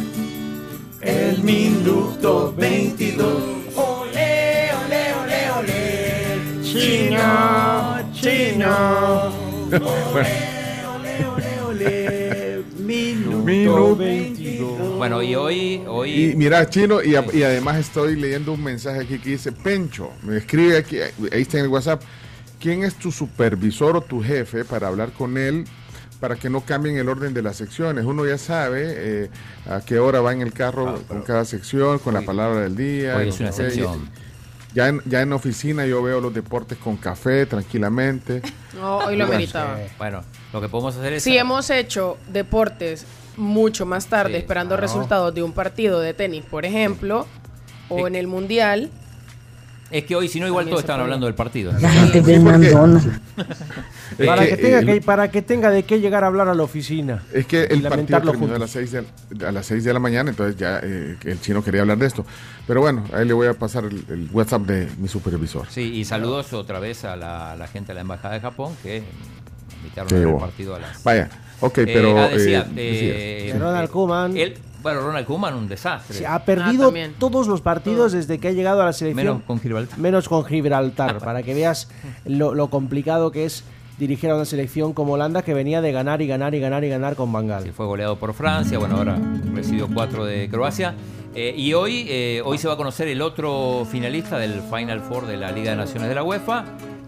[1.01, 3.27] El minuto 22.
[3.77, 6.63] Ole, ole, ole, ole.
[6.65, 9.31] Chino, chino.
[11.71, 12.18] Minuto,
[13.49, 14.97] Minuto 22.
[14.99, 15.83] Bueno, y hoy.
[15.87, 19.53] hoy Y mira, Chino, y, a- y además estoy leyendo un mensaje aquí que dice,
[19.53, 22.03] Pencho, me escribe aquí, ahí está en el WhatsApp,
[22.61, 25.65] ¿quién es tu supervisor o tu jefe para hablar con él
[26.21, 28.05] para que no cambien el orden de las secciones?
[28.05, 29.31] Uno ya sabe eh,
[29.69, 33.17] a qué hora va en el carro con cada sección, con la palabra del día.
[33.17, 33.57] hoy es una qué.
[33.57, 34.28] sección.
[34.75, 38.43] Ya en, ya en oficina yo veo los deportes con café tranquilamente.
[38.75, 39.79] No, hoy lo Bueno, ameritaba.
[39.99, 41.23] Bueno, lo que podemos hacer es.
[41.25, 44.83] Si hemos hecho deportes mucho más tarde, Sí, esperando claro.
[44.83, 47.27] resultados de un partido de tenis, por ejemplo,
[47.89, 48.91] o en el mundial,
[49.91, 51.05] Es que hoy, si no, igual todos estaban puede.
[51.05, 51.73] hablando del partido.
[51.73, 51.91] Para
[54.47, 57.23] que, tenga eh, que, para que tenga de qué llegar a hablar a la oficina.
[57.33, 60.31] Es que el partido terminó a las 6 de, a las 6 de la mañana,
[60.31, 62.25] entonces ya eh, el chino quería hablar de esto.
[62.67, 65.67] Pero bueno, ahí le voy a pasar el, el WhatsApp de mi supervisor.
[65.71, 69.03] Sí, y saludos otra vez a la, la gente de la Embajada de Japón que
[69.79, 70.47] invitaron Qué a ver el bueno.
[70.47, 71.03] partido a las.
[71.05, 71.29] Vaya,
[71.61, 73.61] ok, Eh, pero, ah, decía, eh, eh, decías.
[73.61, 74.37] Ronald Koeman.
[74.37, 76.19] él- bueno, Ronald Koeman, un desastre.
[76.19, 79.27] Sí, ha perdido todos los partidos desde que ha llegado a la selección.
[79.27, 79.99] Menos con Gibraltar.
[79.99, 81.89] Menos con Gibraltar, para que veas
[82.25, 83.65] lo, lo complicado que es
[83.99, 86.89] dirigir a una selección como Holanda que venía de ganar y ganar y ganar y
[86.89, 87.65] ganar con Bangal.
[87.65, 89.19] Sí, fue goleado por Francia, bueno, ahora
[89.55, 90.95] recibió cuatro de Croacia.
[91.35, 95.27] Eh, y hoy, eh, hoy se va a conocer el otro finalista del Final Four
[95.27, 96.65] de la Liga de Naciones de la UEFA.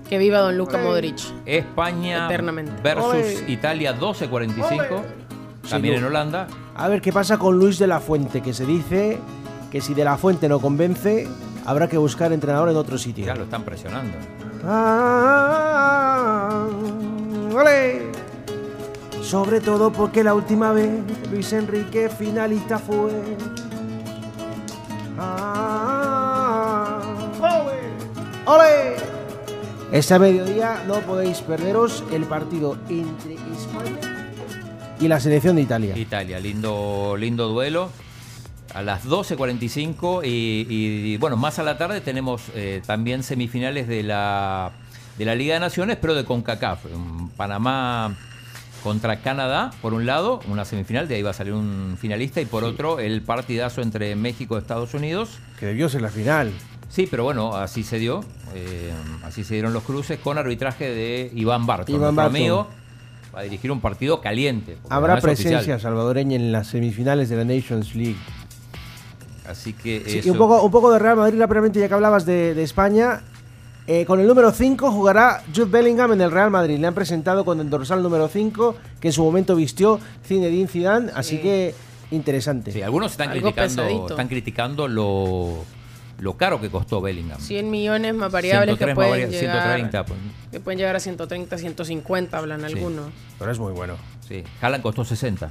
[0.09, 1.19] que viva Don Luca Modric.
[1.47, 2.73] España Eternamente.
[2.83, 3.45] versus Ole.
[3.53, 5.03] Italia 12-45.
[5.69, 6.47] También en Holanda.
[6.75, 9.19] A ver qué pasa con Luis de la Fuente, que se dice
[9.71, 11.29] que si de la fuente no convence,
[11.65, 13.25] habrá que buscar entrenador en otro sitio.
[13.25, 14.19] Ya lo están presionando.
[14.65, 15.07] Ah,
[17.55, 18.11] ¡ole!
[19.23, 20.91] Sobre todo porque la última vez
[21.31, 23.37] Luis Enrique finalista fue.
[25.19, 27.01] Ah,
[28.47, 28.97] ¡Ole!
[29.93, 34.20] Este mediodía no podéis perderos el partido entre España
[35.01, 35.97] y la selección de Italia.
[35.97, 37.91] Italia, lindo, lindo duelo.
[38.75, 44.05] A las 12.45 y, y, bueno, más a la tarde tenemos eh, también semifinales de
[44.05, 44.71] la,
[45.19, 46.85] de la Liga de Naciones, pero de CONCACAF.
[47.37, 48.15] Panamá
[48.85, 52.47] contra Canadá, por un lado, una semifinal, de ahí va a salir un finalista, y
[52.47, 55.39] por otro, el partidazo entre México y Estados Unidos.
[55.59, 56.53] Que debió ser la final.
[56.89, 58.25] Sí, pero bueno, así se dio.
[58.55, 58.93] eh,
[59.25, 62.37] así se dieron los cruces con arbitraje de Iván Barton, Iván Barton.
[62.37, 62.69] amigo.
[63.35, 64.77] Va a dirigir un partido caliente.
[64.89, 65.81] Habrá no presencia oficial.
[65.81, 68.17] salvadoreña en las semifinales de la Nations League.
[69.49, 71.95] Así que Sí, eso- y un poco, un poco de Real Madrid rápidamente, ya que
[71.95, 73.23] hablabas de, de España.
[73.87, 76.79] Eh, con el número 5 jugará Jude Bellingham en el Real Madrid.
[76.79, 81.11] Le han presentado con el dorsal número 5, que en su momento vistió Zinedine Zidane,
[81.15, 81.75] así que
[82.13, 82.71] interesante.
[82.71, 84.07] Sí, algunos están Algo criticando, pesadito.
[84.11, 85.65] están criticando lo,
[86.21, 87.41] lo caro que costó Bellingham.
[87.41, 90.19] 100 millones más variables 103 que más pueden, varia- llegar, 130, pues.
[90.53, 92.67] que pueden llegar a 130, 150, hablan Sí.
[92.67, 93.11] algunos.
[93.39, 93.95] Pero es muy bueno.
[94.29, 95.51] Sí, Haaland costó 60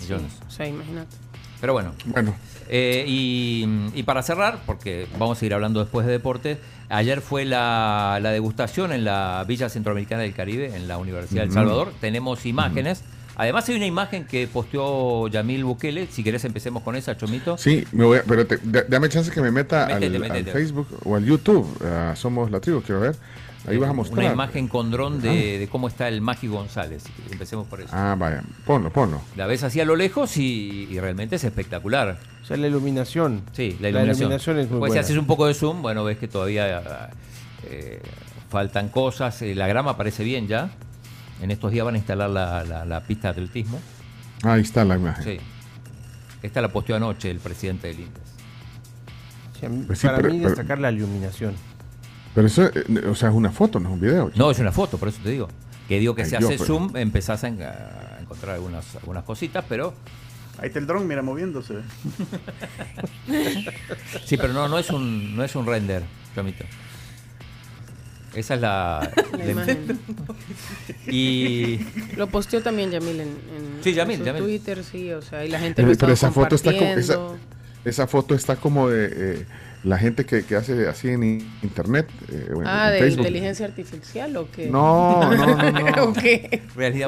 [0.00, 0.32] millones.
[0.46, 1.16] O sea, imagínate.
[1.60, 1.92] Pero bueno.
[2.06, 2.34] Bueno.
[2.68, 7.44] Eh, y, y para cerrar, porque vamos a ir hablando después de deportes, ayer fue
[7.44, 11.58] la, la degustación en la Villa Centroamericana del Caribe, en la Universidad del Ujú.
[11.58, 11.92] Salvador.
[12.00, 13.04] Tenemos imágenes.
[13.36, 16.06] Además hay una imagen que posteó Yamil Bukele.
[16.06, 17.58] Si querés empecemos con esa, Chomito.
[17.58, 20.44] Sí, me voy a- pero te- da- dame chance que me meta al- Métete, al.
[20.46, 21.66] Facebook o al YouTube.
[21.84, 23.16] ah, Somos la tribu, quiero ver.
[23.66, 24.18] Ahí vas a mostrar.
[24.24, 27.04] Una imagen con dron de, de cómo está el Magi González.
[27.32, 27.88] Empecemos por eso.
[27.92, 29.22] Ah, vaya, ponlo, ponlo.
[29.36, 32.18] La ves así a lo lejos y, y realmente es espectacular.
[32.42, 33.40] O sea, la iluminación.
[33.52, 34.18] Sí, la La iluminación.
[34.24, 34.94] iluminación es muy pues buena.
[34.94, 37.08] si haces un poco de zoom, bueno, ves que todavía
[37.70, 38.02] eh,
[38.50, 39.40] faltan cosas.
[39.40, 40.68] Eh, La grama parece bien ya.
[41.40, 43.80] En estos días van a instalar la, la- la pista de atletismo.
[44.42, 45.24] Ahí está la imagen.
[45.24, 45.38] Sí.
[46.42, 48.22] Esta la posteó anoche el presidente del INDES.
[49.60, 51.54] Sí, Pues sí, para pero- mí pero- destacar la iluminación.
[52.34, 54.30] Pero eso, eh, o sea, es una foto, no es un video.
[54.34, 55.48] No, es una foto, por eso te digo.
[55.88, 58.96] Que digo que Ay, si Dios, haces pero- zoom empezás a, en- a encontrar algunas,
[58.96, 59.94] algunas cositas, pero
[60.58, 61.74] Ahí está el dron, mira, moviéndose.
[64.24, 66.02] Sí, pero no, no es un, no es un render,
[66.34, 66.64] Chomito.
[68.34, 69.98] Esa es la, La imagen.
[71.06, 71.80] Y
[72.16, 74.42] Lo posteó también Yamil en, en- Sí, Yamil, en su Yamil.
[74.42, 77.14] Twitter, sí, o sea, y la gente Pero, lo pero esa foto está como esa,
[77.16, 77.36] compartiendo.
[77.84, 79.08] esa foto está como de
[79.40, 79.46] eh,
[79.84, 81.22] la gente que, que hace así en
[81.62, 83.18] internet eh, Ah, en de Facebook.
[83.26, 84.68] inteligencia artificial o qué?
[84.68, 86.02] No, no, no, no.
[86.04, 86.62] ¿O qué?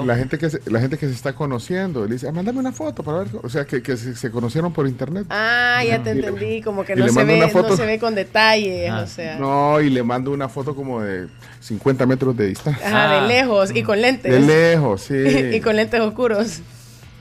[0.05, 2.73] La gente que se, la gente que se está conociendo, le dice, ah, mándame una
[2.73, 5.27] foto para ver, o sea, que, que se, se conocieron por internet.
[5.31, 7.71] Ah, ya te Y le- entendí, como que no se, ve, una foto.
[7.71, 9.39] no se ve con detalles, Ah, o sea.
[9.39, 11.29] No, y le mando una foto como de
[11.61, 12.87] 50 metros de distancia.
[12.87, 14.31] Ajá, de lejos y con lentes.
[14.31, 15.15] De lejos, sí.
[15.55, 16.61] y con lentes oscuros.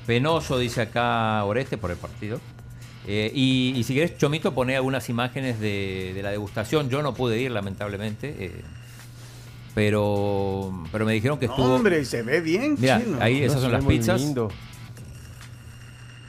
[0.05, 2.39] Penoso, dice acá Oreste, por el partido.
[3.07, 6.89] Eh, y, y si querés, Chomito, pone algunas imágenes de, de la degustación.
[6.89, 8.35] Yo no pude ir, lamentablemente.
[8.39, 8.61] eh,
[9.75, 11.75] pero, pero me dijeron que estuvo.
[11.75, 13.17] Hombre, se ve bien, Mira, chino.
[13.21, 14.21] ahí No, esas se son las pizzas.
[14.21, 14.49] lindo.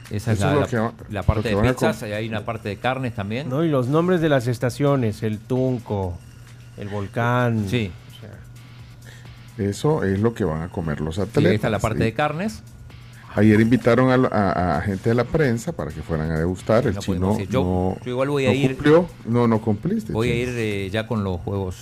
[0.09, 2.01] Esa es la, es lo la- que va- la lo parte de pizzas.
[2.03, 3.49] y hay una parte de carnes también.
[3.49, 6.17] No, y los nombres de las estaciones, el Tunco,
[6.77, 7.67] el volcán.
[7.69, 7.91] Sí.
[9.57, 11.49] Eso es lo que van a comer los Sí, atletas.
[11.49, 12.03] ahí está la parte sí.
[12.05, 12.61] de carnes.
[13.37, 16.85] Ayer invitaron a, a- a gente de la prensa para que fueran a degustar.
[16.87, 17.37] El No chino.
[17.49, 18.71] Yo- no, yo igual voy a no ir.
[18.75, 19.07] cumplió.
[19.25, 20.11] No, no cumpliste.
[20.11, 21.75] Voy a ir eh, ya con los juegos.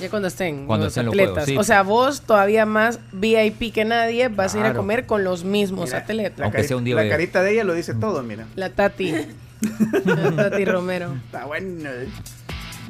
[0.00, 1.32] Ya cuando estén Cuando los estén los atletas.
[1.34, 1.56] juegos, sí.
[1.58, 5.44] O sea, vos todavía más VIP que nadie vas a ir a comer con los
[5.44, 6.40] mismos atletas.
[6.40, 8.46] La, cari- la carita de ella lo dice todo, mira.
[8.56, 9.12] La Tati.
[10.04, 11.14] La Tati Romero.
[11.26, 11.90] Está bueno.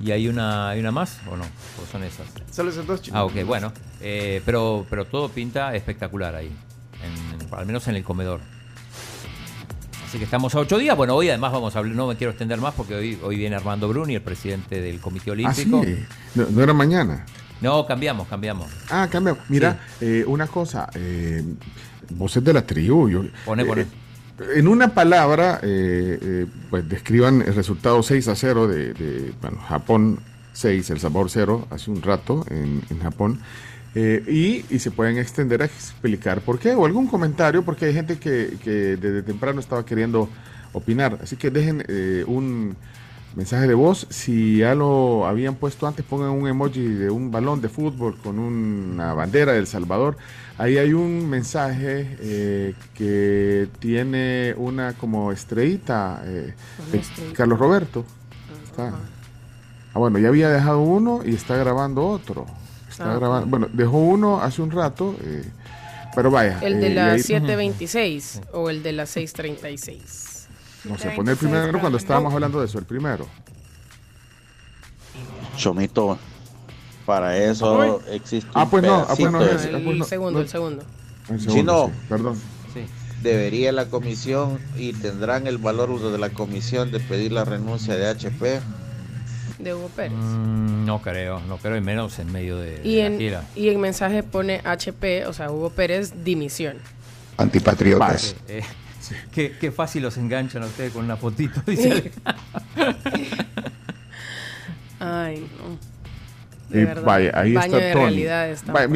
[0.03, 1.45] ¿Y hay una, hay una más o no?
[1.45, 2.27] ¿O son esas?
[2.51, 3.19] Solo esos dos chicos.
[3.19, 3.73] Ah, ok, bueno.
[4.01, 6.51] Eh, pero, pero todo pinta espectacular ahí.
[7.53, 8.41] Al menos en el comedor.
[10.07, 10.97] Así que estamos a ocho días.
[10.97, 13.57] Bueno, hoy además vamos a hablar, no me quiero extender más porque hoy, hoy viene
[13.57, 15.63] Armando Bruni, el presidente del Comité Ah, sí.
[15.73, 15.85] Olímpico.
[16.37, 17.27] No, no era mañana.
[17.61, 18.69] No, cambiamos, cambiamos.
[18.91, 19.37] Ah, cambia.
[19.49, 20.89] Mira, eh, una cosa.
[20.95, 21.43] Eh,
[22.11, 23.09] vos es de la tribu.
[23.09, 23.87] Yo, Pone, eh, pone.
[24.55, 29.59] En una palabra, eh, eh, pues describan el resultado 6 a 0 de, de, bueno,
[29.69, 30.19] Japón
[30.53, 33.41] 6, El Salvador 0, hace un rato en, en Japón.
[33.95, 37.95] Eh, y, y se pueden extender a explicar por qué o algún comentario, porque hay
[37.95, 40.29] gente que, que desde temprano estaba queriendo
[40.73, 41.19] opinar.
[41.23, 42.77] Así que dejen eh, un,
[43.37, 44.07] mensaje de voz.
[44.11, 48.39] Si ya lo habían puesto antes, pongan un emoji de un balón de fútbol con
[48.39, 50.17] una bandera del Salvador.
[50.59, 56.55] Ahí hay un mensaje eh, que tiene una como estrellita eh,
[56.93, 57.03] de
[57.33, 58.05] Carlos Roberto.
[58.65, 58.93] Está.
[59.93, 62.47] Ah, bueno, ya había dejado uno y está grabando otro.
[62.95, 65.43] Está Ah, grabando, bueno, dejó uno hace un rato, eh,
[66.15, 66.61] pero vaya.
[66.63, 70.47] El de eh, y las ahí- 726 o el de las 636.
[70.85, 73.27] No sé, poner el primero cuando estábamos hablando de eso, el primero.
[75.57, 76.19] Chomito,
[77.07, 79.99] para eso existe Ah, un pues no, ah, pues no, es- de- ah, pues El
[79.99, 80.41] no, segundo, no.
[80.41, 80.83] el segundo.
[81.31, 81.87] El segundo, Chino.
[81.87, 82.41] sí, perdón.
[83.23, 88.07] Debería la comisión y tendrán el valor de la comisión de pedir la renuncia de
[88.07, 88.61] HP.
[89.59, 90.13] De Hugo Pérez.
[90.13, 93.45] Mm, no creo, no creo, y menos en medio de, de Y la en, gira.
[93.55, 96.77] y en mensaje pone HP, o sea, Hugo Pérez, dimisión.
[97.37, 98.37] Antipatriotas.
[98.49, 98.63] Eh,
[99.33, 101.61] qué, qué fácil los enganchan a ustedes con una fotito.
[101.67, 102.11] dice
[105.01, 105.95] Ay, no.
[106.71, 107.03] De Y verdad.
[107.05, 108.05] vaya, ahí Baño está de Tony.
[108.05, 108.89] realidad Vaya,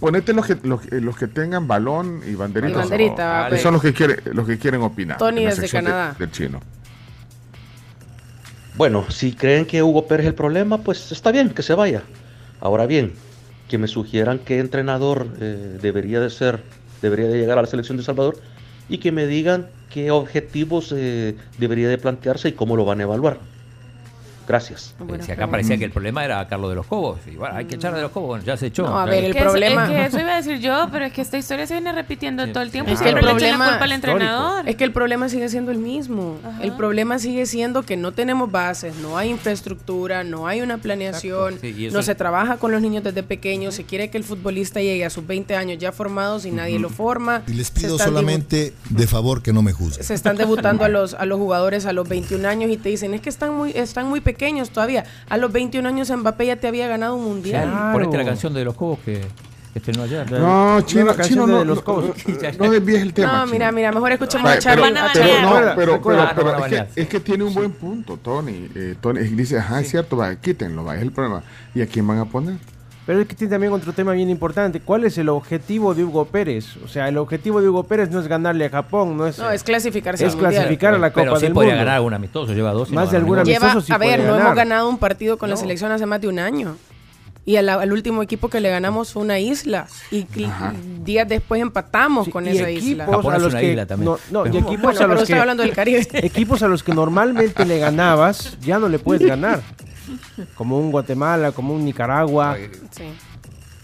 [0.00, 2.72] ponete los que, los, que- los que tengan balón y banderita.
[2.72, 3.62] Y banderita, va, pues.
[3.62, 5.16] son los que, quieren, los que quieren opinar.
[5.18, 6.16] Tony la desde de- Canadá.
[6.18, 6.60] del chino.
[8.76, 12.02] Bueno, si creen que Hugo Pérez es el problema, pues está bien, que se vaya.
[12.58, 13.12] Ahora bien,
[13.68, 16.64] que me sugieran qué entrenador eh, debería de ser,
[17.00, 18.40] debería de llegar a la selección de Salvador
[18.88, 23.04] y que me digan qué objetivos eh, debería de plantearse y cómo lo van a
[23.04, 23.53] evaluar.
[24.46, 24.94] Gracias.
[25.08, 27.18] Eh, si acá parecía que el problema era Carlos de los Cobos.
[27.26, 28.28] Y bueno, hay que echar de los Cobos.
[28.28, 28.82] Bueno, ya se echó.
[28.84, 31.22] No, a ver, el problema- Es que eso iba a decir yo, pero es que
[31.22, 32.90] esta historia se viene repitiendo todo el tiempo.
[32.90, 34.68] Es que el siempre le echan problema la culpa al entrenador.
[34.68, 36.36] Es que el problema sigue siendo el mismo.
[36.62, 41.58] El problema sigue siendo que no tenemos bases, no hay infraestructura, no hay una planeación,
[41.60, 44.18] sí, y eso no es- se trabaja con los niños desde pequeños, se quiere que
[44.18, 47.42] el futbolista llegue a sus 20 años ya formados y nadie lo forma.
[47.46, 50.04] Y les pido solamente de favor que no me juzguen.
[50.04, 53.14] se están debutando a los, a los jugadores a los 21 años y te dicen,
[53.14, 54.33] es que están muy, están muy pequeños
[54.72, 55.04] todavía.
[55.28, 57.92] A los 21 años Mbappé ya te había ganado un mundial.
[57.92, 59.20] Ponete la canción de los Cobos que
[59.74, 60.30] estrenó ayer.
[60.30, 62.04] No, chino, chino, de no, los no, Cobos.
[62.26, 62.34] no,
[62.66, 63.32] no desvíes el tema.
[63.32, 63.52] No, chino.
[63.52, 64.94] mira, mira, mejor escuchemos a Charlie.
[65.12, 68.68] pero, pero no, pero, pero, pero es, que, es que tiene un buen punto, Tony.
[68.74, 71.42] Eh, Tony dice, ajá, es cierto, va, quítenlo, va, es el problema.
[71.74, 72.56] ¿Y a quién van a poner?
[73.06, 74.80] Pero es que tiene también otro tema bien importante.
[74.80, 76.76] ¿Cuál es el objetivo de Hugo Pérez?
[76.82, 79.50] O sea, el objetivo de Hugo Pérez no es ganarle a Japón, no es, No,
[79.50, 81.84] es clasificarse es clasificar a la Pero Copa sí del podría Mundo.
[81.84, 82.54] ganar algún amistoso.
[82.54, 82.90] Lleva dos.
[82.90, 83.44] Más no de.
[83.44, 86.20] Lleva, amistoso sí a ver, no hemos ganado un partido con la selección hace más
[86.20, 86.76] de un año.
[87.46, 89.86] Y al, al último equipo que le ganamos fue una isla.
[90.10, 90.50] Y, y
[91.04, 93.04] días después empatamos con y esa isla.
[93.04, 95.72] equipos a los que no, no, y Pero- equipos Bueno, a pero estoy hablando del
[95.74, 96.06] Caribe.
[96.14, 99.60] equipos a los que normalmente le ganabas ya no le puedes ganar
[100.54, 102.56] como un Guatemala como un Nicaragua
[102.90, 103.04] Sí.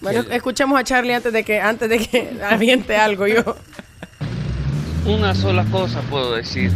[0.01, 3.57] Bueno, escuchemos a Charlie antes de que antes de que aviente algo yo.
[5.07, 6.73] Una sola cosa puedo decir.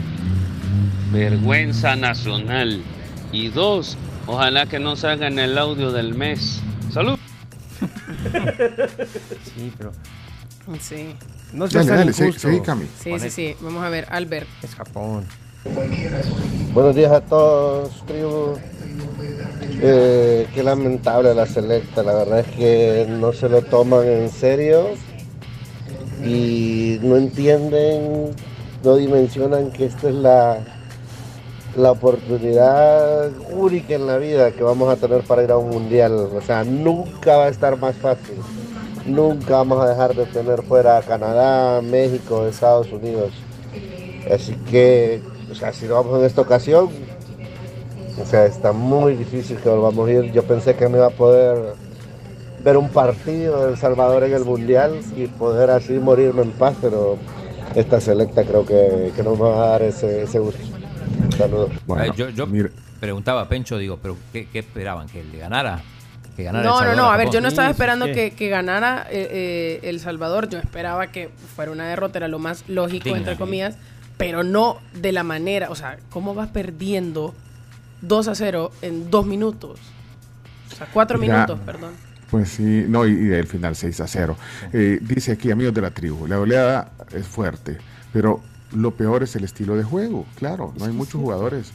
[1.12, 2.83] Vergüenza nacional.
[3.33, 6.61] Y dos, ojalá que no salgan el audio del mes.
[6.93, 7.19] Salud.
[9.55, 9.93] sí pero
[10.81, 11.14] Sí.
[11.53, 12.87] no Dale, seas tan dale, sí, sí, Cami.
[13.03, 13.57] Sí, sí, sí.
[13.61, 14.49] Vamos a ver, Albert.
[14.62, 15.25] es Japón
[16.73, 18.59] Buenos días a todos, tribu.
[19.87, 24.92] Eh, qué lamentable la selecta, la verdad es que no se lo toman en serio
[26.25, 28.31] y no entienden,
[28.83, 30.59] no dimensionan que esta es la,
[31.77, 36.12] la oportunidad única en la vida que vamos a tener para ir a un mundial.
[36.35, 38.37] O sea, nunca va a estar más fácil.
[39.05, 43.33] Nunca vamos a dejar de tener fuera Canadá, México, Estados Unidos.
[44.33, 45.20] Así que,
[45.53, 46.88] o sea, si lo vamos en esta ocasión,
[48.20, 50.33] o sea, está muy difícil que volvamos a ir.
[50.33, 51.74] Yo pensé que no iba a poder
[52.62, 56.74] ver un partido de El Salvador en el Mundial y poder así morirme en paz,
[56.81, 57.18] pero
[57.74, 60.61] esta selecta creo que, que nos va a dar ese, ese gusto.
[61.37, 61.70] Saludos.
[61.98, 62.46] Eh, yo yo
[63.00, 65.09] preguntaba a Pencho, digo, ¿pero qué, qué esperaban?
[65.09, 65.83] ¿Que le ganara?
[66.37, 67.11] ¿Que ganara El No, no, Salvador no.
[67.11, 68.12] A ver, yo no estaba esperando Sí.
[68.12, 70.48] que, que ganara eh, eh, El Salvador.
[70.48, 73.38] Yo esperaba que fuera una derrota, era lo más lógico, Digna, entre sí.
[73.38, 73.77] comillas,
[74.16, 75.68] pero no de la manera.
[75.70, 77.35] O sea, ¿cómo vas perdiendo
[78.07, 79.79] 2 a 0 en dos minutos?
[80.73, 81.93] O sea, cuatro Mira, minutos, perdón.
[82.31, 84.37] Pues sí, no, y, y el final 6 a 0.
[84.73, 87.79] Eh, dice aquí, amigos de la tribu, la goleada es fuerte,
[88.12, 88.40] pero
[88.75, 90.27] lo peor es el estilo de juego.
[90.37, 91.71] Claro, no hay muchos jugadores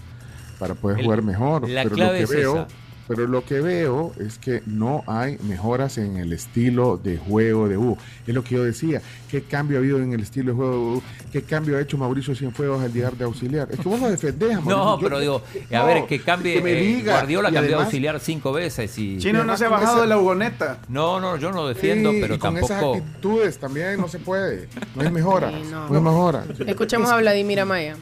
[0.57, 1.69] para poder El- jugar mejor.
[1.69, 2.67] la pero clave lo que es veo, esa.
[3.09, 7.75] Pero lo que veo es que no hay mejoras en el estilo de juego de
[7.75, 7.97] U.
[8.27, 9.01] Es lo que yo decía.
[9.31, 11.03] ¿Qué cambio ha habido en el estilo de juego de U?
[11.31, 13.67] ¿Qué cambio ha hecho Mauricio Cienfuegos al llegar de auxiliar?
[13.71, 14.95] Es que vos lo defendés, No, Mauricio.
[14.97, 15.41] Yo- pero digo,
[15.71, 16.53] a No, ver, que cambie.
[16.53, 17.13] que me eh, diga.
[17.13, 19.17] Guardiola cambió de auxiliar cinco veces y.
[19.17, 20.77] Chino no se ha bajado de la ugoneta.
[20.87, 24.69] No, no, yo no defiendo, Sí, pero y con esas actitudes también no se puede.
[24.95, 25.49] No hay mejora.
[25.49, 25.89] Sí, no.
[25.89, 25.95] no.
[25.97, 26.43] hay mejora.
[26.67, 27.95] Escuchemos a Vladimir Amaya.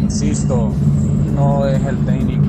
[0.00, 0.72] Insisto,
[1.34, 2.47] no es el técnico,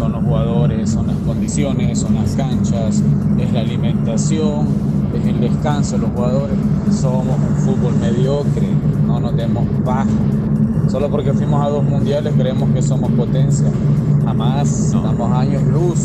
[0.00, 3.02] son los jugadores, son las condiciones, son las canchas,
[3.38, 4.66] es la alimentación,
[5.14, 6.56] es el descanso de los jugadores.
[6.90, 8.66] Somos un fútbol mediocre,
[9.06, 10.08] no nos demos bajo.
[10.88, 13.70] Solo porque fuimos a dos mundiales creemos que somos potencia.
[14.24, 15.98] Jamás, estamos años luz.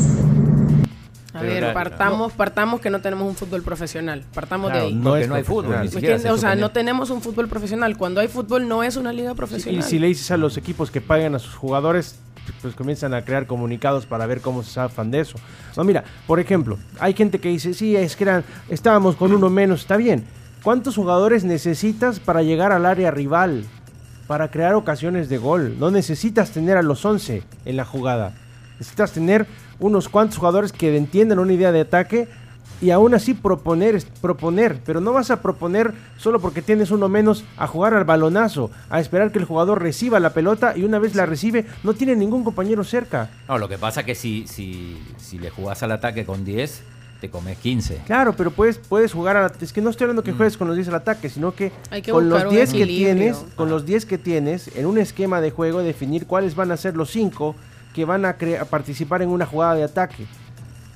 [1.34, 4.24] A ver, partamos, partamos que no tenemos un fútbol profesional.
[4.34, 4.96] Partamos Claro, de ahí.
[4.96, 7.98] no es no hay fútbol, ni Es siquiera o sea, no tenemos un fútbol profesional.
[7.98, 9.80] Cuando hay fútbol no es una liga profesional.
[9.80, 12.20] Y si le dices a los equipos que paguen a sus jugadores,
[12.62, 15.38] pues comienzan a crear comunicados para ver cómo se zafan de eso.
[15.76, 19.50] No, mira, por ejemplo, hay gente que dice, sí, es que eran, estábamos con uno
[19.50, 20.26] menos, está bien.
[20.64, 23.66] ¿Cuántos jugadores necesitas para llegar al área rival?
[24.28, 25.78] Para crear ocasiones de gol.
[25.80, 28.34] No necesitas tener a los 11 en la jugada.
[28.80, 29.46] Necesitas tener
[29.80, 32.28] unos cuantos jugadores que entiendan una idea de ataque
[32.82, 37.08] y aún así proponer, es proponer, pero no vas a proponer solo porque tienes uno
[37.10, 41.00] menos a jugar al balonazo, a esperar que el jugador reciba la pelota y una
[41.00, 43.30] vez la recibe no tiene ningún compañero cerca.
[43.48, 46.84] No, lo que pasa es que si, si, si le jugás al ataque con 10,
[47.22, 48.02] te comes 15.
[48.06, 50.76] Claro, pero puedes, puedes jugar a es que no estoy hablando que juegues con los
[50.76, 53.70] 10 al ataque, sino que, Hay que con los buscar un 10 que tienes, con
[53.70, 57.10] los 10 que tienes en un esquema de juego definir cuáles van a ser los
[57.12, 57.56] 5
[57.94, 60.26] que van a, a participar en una jugada de ataque.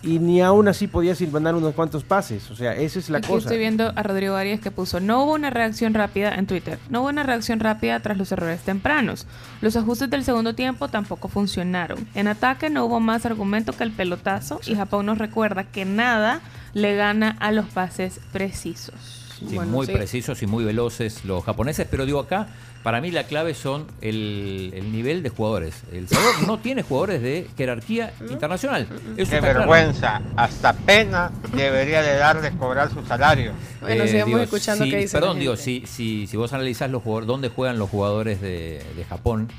[0.01, 3.17] Y ni aún así podías ir mandar unos cuantos pases, o sea, esa es la
[3.17, 3.39] Aquí cosa.
[3.39, 7.01] estoy viendo a Rodrigo Arias que puso, no hubo una reacción rápida en Twitter, no
[7.01, 9.27] hubo una reacción rápida tras los errores tempranos.
[9.59, 12.07] Los ajustes del segundo tiempo tampoco funcionaron.
[12.15, 16.39] En ataque no hubo más argumento que el pelotazo y Japón nos recuerda que nada
[16.73, 19.18] le gana a los pases precisos.
[19.47, 22.47] Sí, muy precisos y muy veloces los japoneses, pero digo acá,
[22.83, 25.83] para mí la clave son el, el nivel de jugadores.
[25.91, 28.87] El Salvador no tiene jugadores de jerarquía internacional.
[29.17, 29.59] Eso Qué claro.
[29.59, 33.53] vergüenza, hasta pena debería de darles cobrar su salario.
[33.81, 37.01] Bueno, sigamos escuchando si- qué dice Perdón, la digo, si, si, si vos analizás los
[37.03, 39.49] jugadores, dónde juegan los jugadores de, de Japón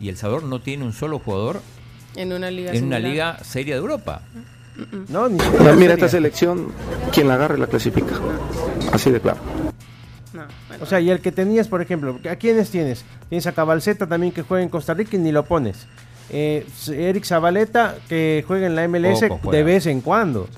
[0.00, 1.60] y El Salvador no tiene un solo jugador
[2.14, 4.22] En una liga en una liga seria de Europa.
[5.08, 6.68] No, ni Mira, mira, esta selección,
[7.12, 8.14] quien la agarre la clasifica.
[8.92, 9.38] Así de claro.
[10.80, 13.04] O sea, y el que tenías, por ejemplo, ¿a quiénes tienes?
[13.30, 15.86] Tienes a Cabalceta también que juega en Costa Rica y ni lo pones.
[16.28, 19.20] Eh, Eric Zabaleta que juega en la MLS
[19.50, 20.48] de vez en cuando.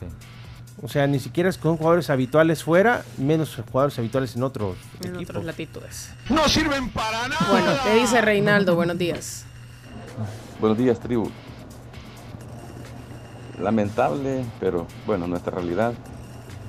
[0.82, 5.14] O sea, ni siquiera es con jugadores habituales fuera, menos jugadores habituales en otros En
[5.16, 5.30] equipos.
[5.30, 6.10] otras latitudes.
[6.30, 7.46] No sirven para nada.
[7.50, 8.74] Bueno, ¿qué dice Reinaldo?
[8.76, 9.44] Buenos días.
[10.60, 11.30] Buenos días, tribu.
[13.60, 15.92] Lamentable, pero bueno, nuestra realidad.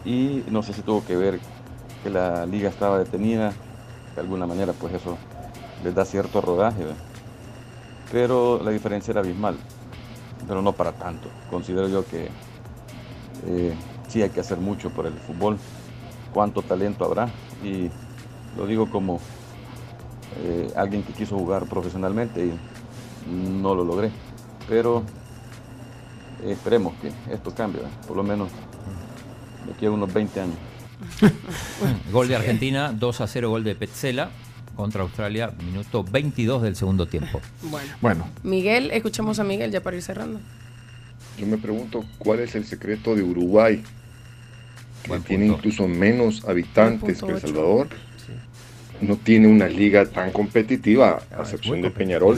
[0.06, 1.40] Y no sé si tuvo que ver
[2.04, 3.54] que la liga estaba detenida.
[4.16, 5.18] De alguna manera, pues eso
[5.84, 6.84] les da cierto rodaje.
[8.12, 9.58] Pero la diferencia era abismal.
[10.48, 11.30] Pero no para tanto.
[11.50, 12.30] Considero yo que
[13.46, 13.76] eh,
[14.08, 15.58] sí hay que hacer mucho por el fútbol.
[16.34, 17.30] Cuánto talento habrá.
[17.64, 17.90] Y
[18.58, 19.20] lo digo como
[20.44, 22.60] eh, alguien que quiso jugar profesionalmente y
[23.30, 24.10] no lo logré.
[24.68, 25.04] Pero
[26.46, 27.98] esperemos que esto cambie, ¿verdad?
[28.08, 28.50] por lo menos
[29.66, 30.56] de aquí a unos 20 años.
[32.12, 34.30] Gol de Argentina, 2 a 0 gol de Petzela
[34.76, 37.42] contra Australia, minuto 22 del segundo tiempo.
[37.64, 37.94] Bueno.
[38.02, 40.40] Bueno, Miguel, escuchamos a Miguel ya para ir cerrando.
[41.38, 43.84] Yo me pregunto cuál es el secreto de Uruguay,
[45.04, 47.40] que tiene incluso menos habitantes que El 9.8.
[47.40, 47.88] Salvador.
[49.02, 52.38] No tiene una liga tan competitiva, a excepción de Peñarol.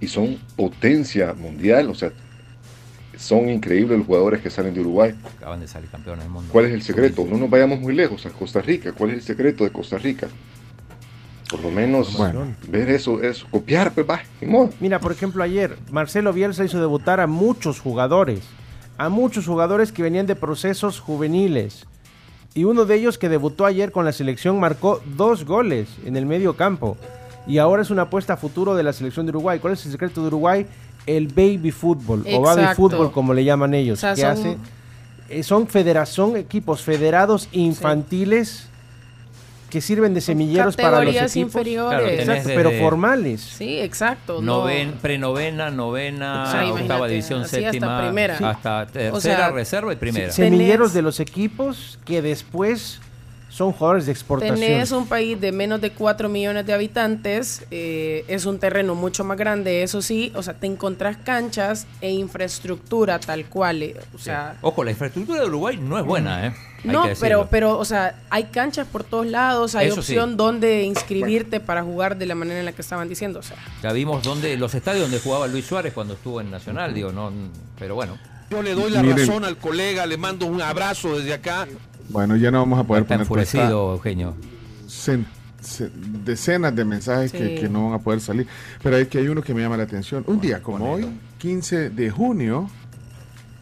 [0.00, 2.12] Y son potencia mundial, o sea,
[3.18, 5.14] son increíbles los jugadores que salen de Uruguay.
[5.38, 6.48] Acaban de salir campeones del mundo.
[6.52, 7.26] ¿Cuál es el secreto?
[7.28, 8.92] No nos vayamos muy lejos, a Costa Rica.
[8.92, 10.28] ¿Cuál es el secreto de Costa Rica?
[11.50, 12.18] Por lo menos
[12.68, 14.20] ver eso, eso, copiar, pues va.
[14.80, 18.40] Mira, por ejemplo, ayer Marcelo Bielsa hizo debutar a muchos jugadores,
[18.98, 21.86] a muchos jugadores que venían de procesos juveniles.
[22.54, 26.24] Y uno de ellos que debutó ayer con la selección marcó dos goles en el
[26.24, 26.96] medio campo.
[27.46, 29.58] Y ahora es una apuesta a futuro de la selección de Uruguay.
[29.58, 30.66] ¿Cuál es el secreto de Uruguay?
[31.06, 33.98] El baby fútbol o baby fútbol como le llaman ellos.
[33.98, 34.56] O sea, que son- hace-
[35.28, 35.66] eh, son
[36.36, 38.68] equipos federados infantiles
[39.70, 41.36] que sirven de semilleros para los equipos.
[41.36, 41.98] inferiores.
[41.98, 43.40] Claro, Exacto, pero formales.
[43.40, 44.34] Sí, exacto.
[44.40, 48.34] no- Noven, prenovena, novena, O sea, octava división, así hasta séptima, primera.
[48.50, 50.30] Hasta tercera, O sea, reserva y primera.
[50.30, 53.00] semilleros de los equipos que después
[53.54, 54.58] son jugadores de exportación.
[54.58, 59.22] Tenés un país de menos de 4 millones de habitantes, eh, es un terreno mucho
[59.22, 64.18] más grande, eso sí, o sea, te encontrás canchas e infraestructura tal cual, eh, o
[64.18, 66.54] sea, Ojo, la infraestructura de Uruguay no es buena, ¿eh?
[66.82, 70.14] Hay no, pero, pero, o sea, hay canchas por todos lados, hay Eso sí.
[70.14, 73.56] opción donde inscribirte para jugar de la manera en la que estaban diciendo, o sea,
[73.84, 77.32] Ya vimos donde, los estadios donde jugaba Luis Suárez cuando estuvo en Nacional, digo, no,
[77.78, 78.18] pero bueno.
[78.50, 79.18] Yo le doy la Miren.
[79.26, 81.66] razón al colega, le mando un abrazo desde acá.
[82.08, 84.34] Bueno, ya no vamos a poder Está poner pues, enfurecido, Eugenio.
[84.88, 85.24] sen-
[86.24, 87.62] decenas de mensajes que, Sí.
[87.62, 88.46] que no van a poder salir.
[88.82, 90.22] Pero hay que hay uno que me llama la atención.
[90.26, 91.06] Un día como hoy,
[91.38, 92.68] 15 de junio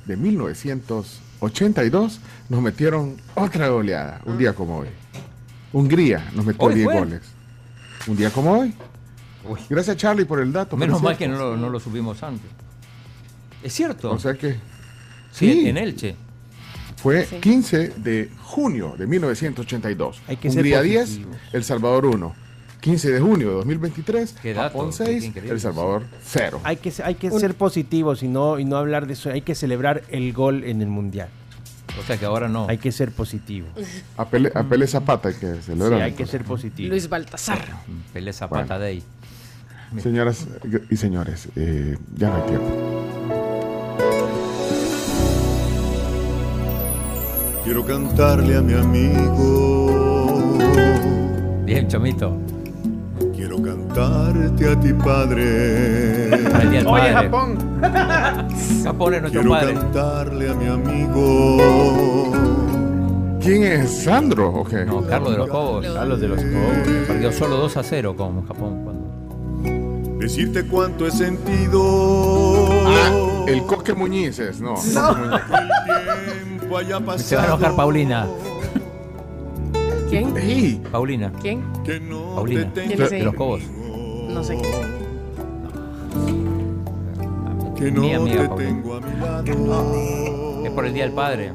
[0.07, 4.21] de 1982, nos metieron otra goleada.
[4.27, 4.89] Un día como hoy.
[5.73, 6.99] Hungría nos metió ¿Hoy 10 fue?
[6.99, 7.21] goles.
[8.07, 8.75] Un día como hoy.
[9.71, 10.77] Gracias Charlie por el dato.
[10.77, 12.51] Menos mal es que no lo, no lo subimos antes.
[13.63, 14.11] Es cierto.
[14.13, 14.53] O sea que
[15.33, 15.69] Sí, sí.
[15.69, 16.15] en Elche.
[17.03, 17.37] Fue Sí.
[17.41, 20.23] 15 de junio de 1982.
[20.29, 21.37] Hay que ser Hungría 10, positivos.
[21.53, 22.35] El Salvador 1.
[22.81, 25.53] 15 de junio de 2023, Qué dato, Japón qué 6, increíble.
[25.55, 26.61] El Salvador 0.
[26.65, 29.31] Hay que, hay que ser positivos y no, y no hablar de eso.
[29.31, 31.29] Hay que celebrar el gol en el mundial.
[32.01, 32.67] O sea que ahora no.
[32.69, 33.69] Hay que ser positivo.
[34.17, 36.03] A Pele, a Pele Zapata hay que Sí, celebrar.
[36.03, 36.89] hay que ser positivo.
[36.91, 37.65] Luis Baltasar.
[38.13, 38.81] Pelé Zapata Bueno.
[38.81, 39.03] Day.
[40.03, 40.47] Señoras
[40.91, 43.02] y señores, eh, ya no hay tiempo.
[47.65, 50.59] Quiero cantarle a mi amigo.
[51.65, 52.37] Bien, Chomito.
[53.35, 56.31] Quiero cantarte a ti, padre.
[56.35, 57.13] Oye, Padre.
[57.13, 57.59] Japón.
[58.85, 59.75] Japón es nuestro Quiero padre.
[59.75, 62.33] cantarle a mi amigo.
[63.41, 64.51] ¿Quién es Sandro?
[64.51, 64.85] ¿O qué?
[64.85, 65.87] No, Carlos de los Cobos.
[65.87, 67.07] Carlos de los Cobos.
[67.07, 68.81] Perdió solo 2 a 0 con Japón.
[68.85, 69.03] cuando-
[70.19, 71.83] Decirte cuánto he sentido.
[72.87, 74.75] Ah, el Coque Muñiz es, no.
[74.75, 75.41] Coque Muñiz.
[76.73, 77.29] Tiempo haya pasado.
[77.29, 78.27] Se va a enojar Paulina.
[80.09, 80.37] ¿Quién?
[80.37, 81.33] Ey, Paulina.
[81.41, 81.63] ¿Quién?
[81.85, 82.71] Que no Paulina.
[82.75, 83.63] ¿Quién es De los Cobos.
[83.63, 84.81] No sé quién es.
[87.79, 88.83] Que no Mi amiga te Paulina.
[88.83, 89.01] tengo a
[89.43, 90.65] mi lado.
[90.67, 91.53] Es por el Día del Padre.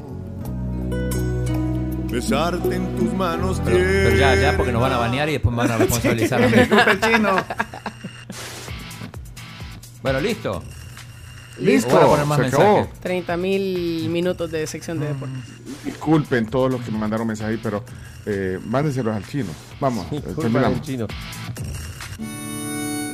[2.10, 5.54] Besarte en tus manos Pero, pero ya, ya, porque nos van a banear y después
[5.54, 6.54] me van a responsabilizar a mí.
[10.02, 10.62] Bueno, listo.
[11.60, 12.66] Listo, poner más se mensajes.
[12.68, 12.88] acabó.
[13.00, 15.38] 30 mil minutos de sección de deportes.
[15.84, 17.84] Disculpen todos los que me mandaron mensajes, ahí, pero
[18.26, 19.48] eh, mándenselos al chino.
[19.80, 20.82] Vamos, eh, terminamos.
[20.82, 21.06] chino.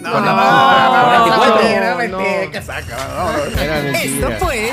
[0.02, 1.54] No, no, no, con no, 24.
[1.56, 2.50] mentira, No, mentira, no.
[2.50, 2.96] que saca,
[3.54, 3.60] no.
[3.60, 4.38] Era Esto mentira.
[4.38, 4.72] fue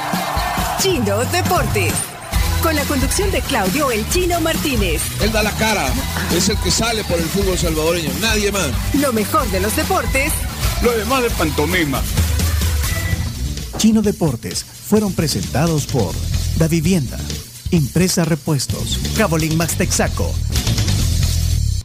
[0.79, 1.93] Chino Deportes.
[2.61, 5.01] Con la conducción de Claudio El Chino Martínez.
[5.21, 5.87] Él da la cara,
[6.35, 8.69] es el que sale por el fútbol salvadoreño, nadie más.
[8.93, 10.31] Lo mejor de los deportes
[10.83, 12.01] Lo demás de pantomima.
[13.81, 16.13] Chino Deportes fueron presentados por
[16.57, 17.17] Da Vivienda,
[17.71, 20.31] Impresa Repuestos, Cabolín Max Texaco,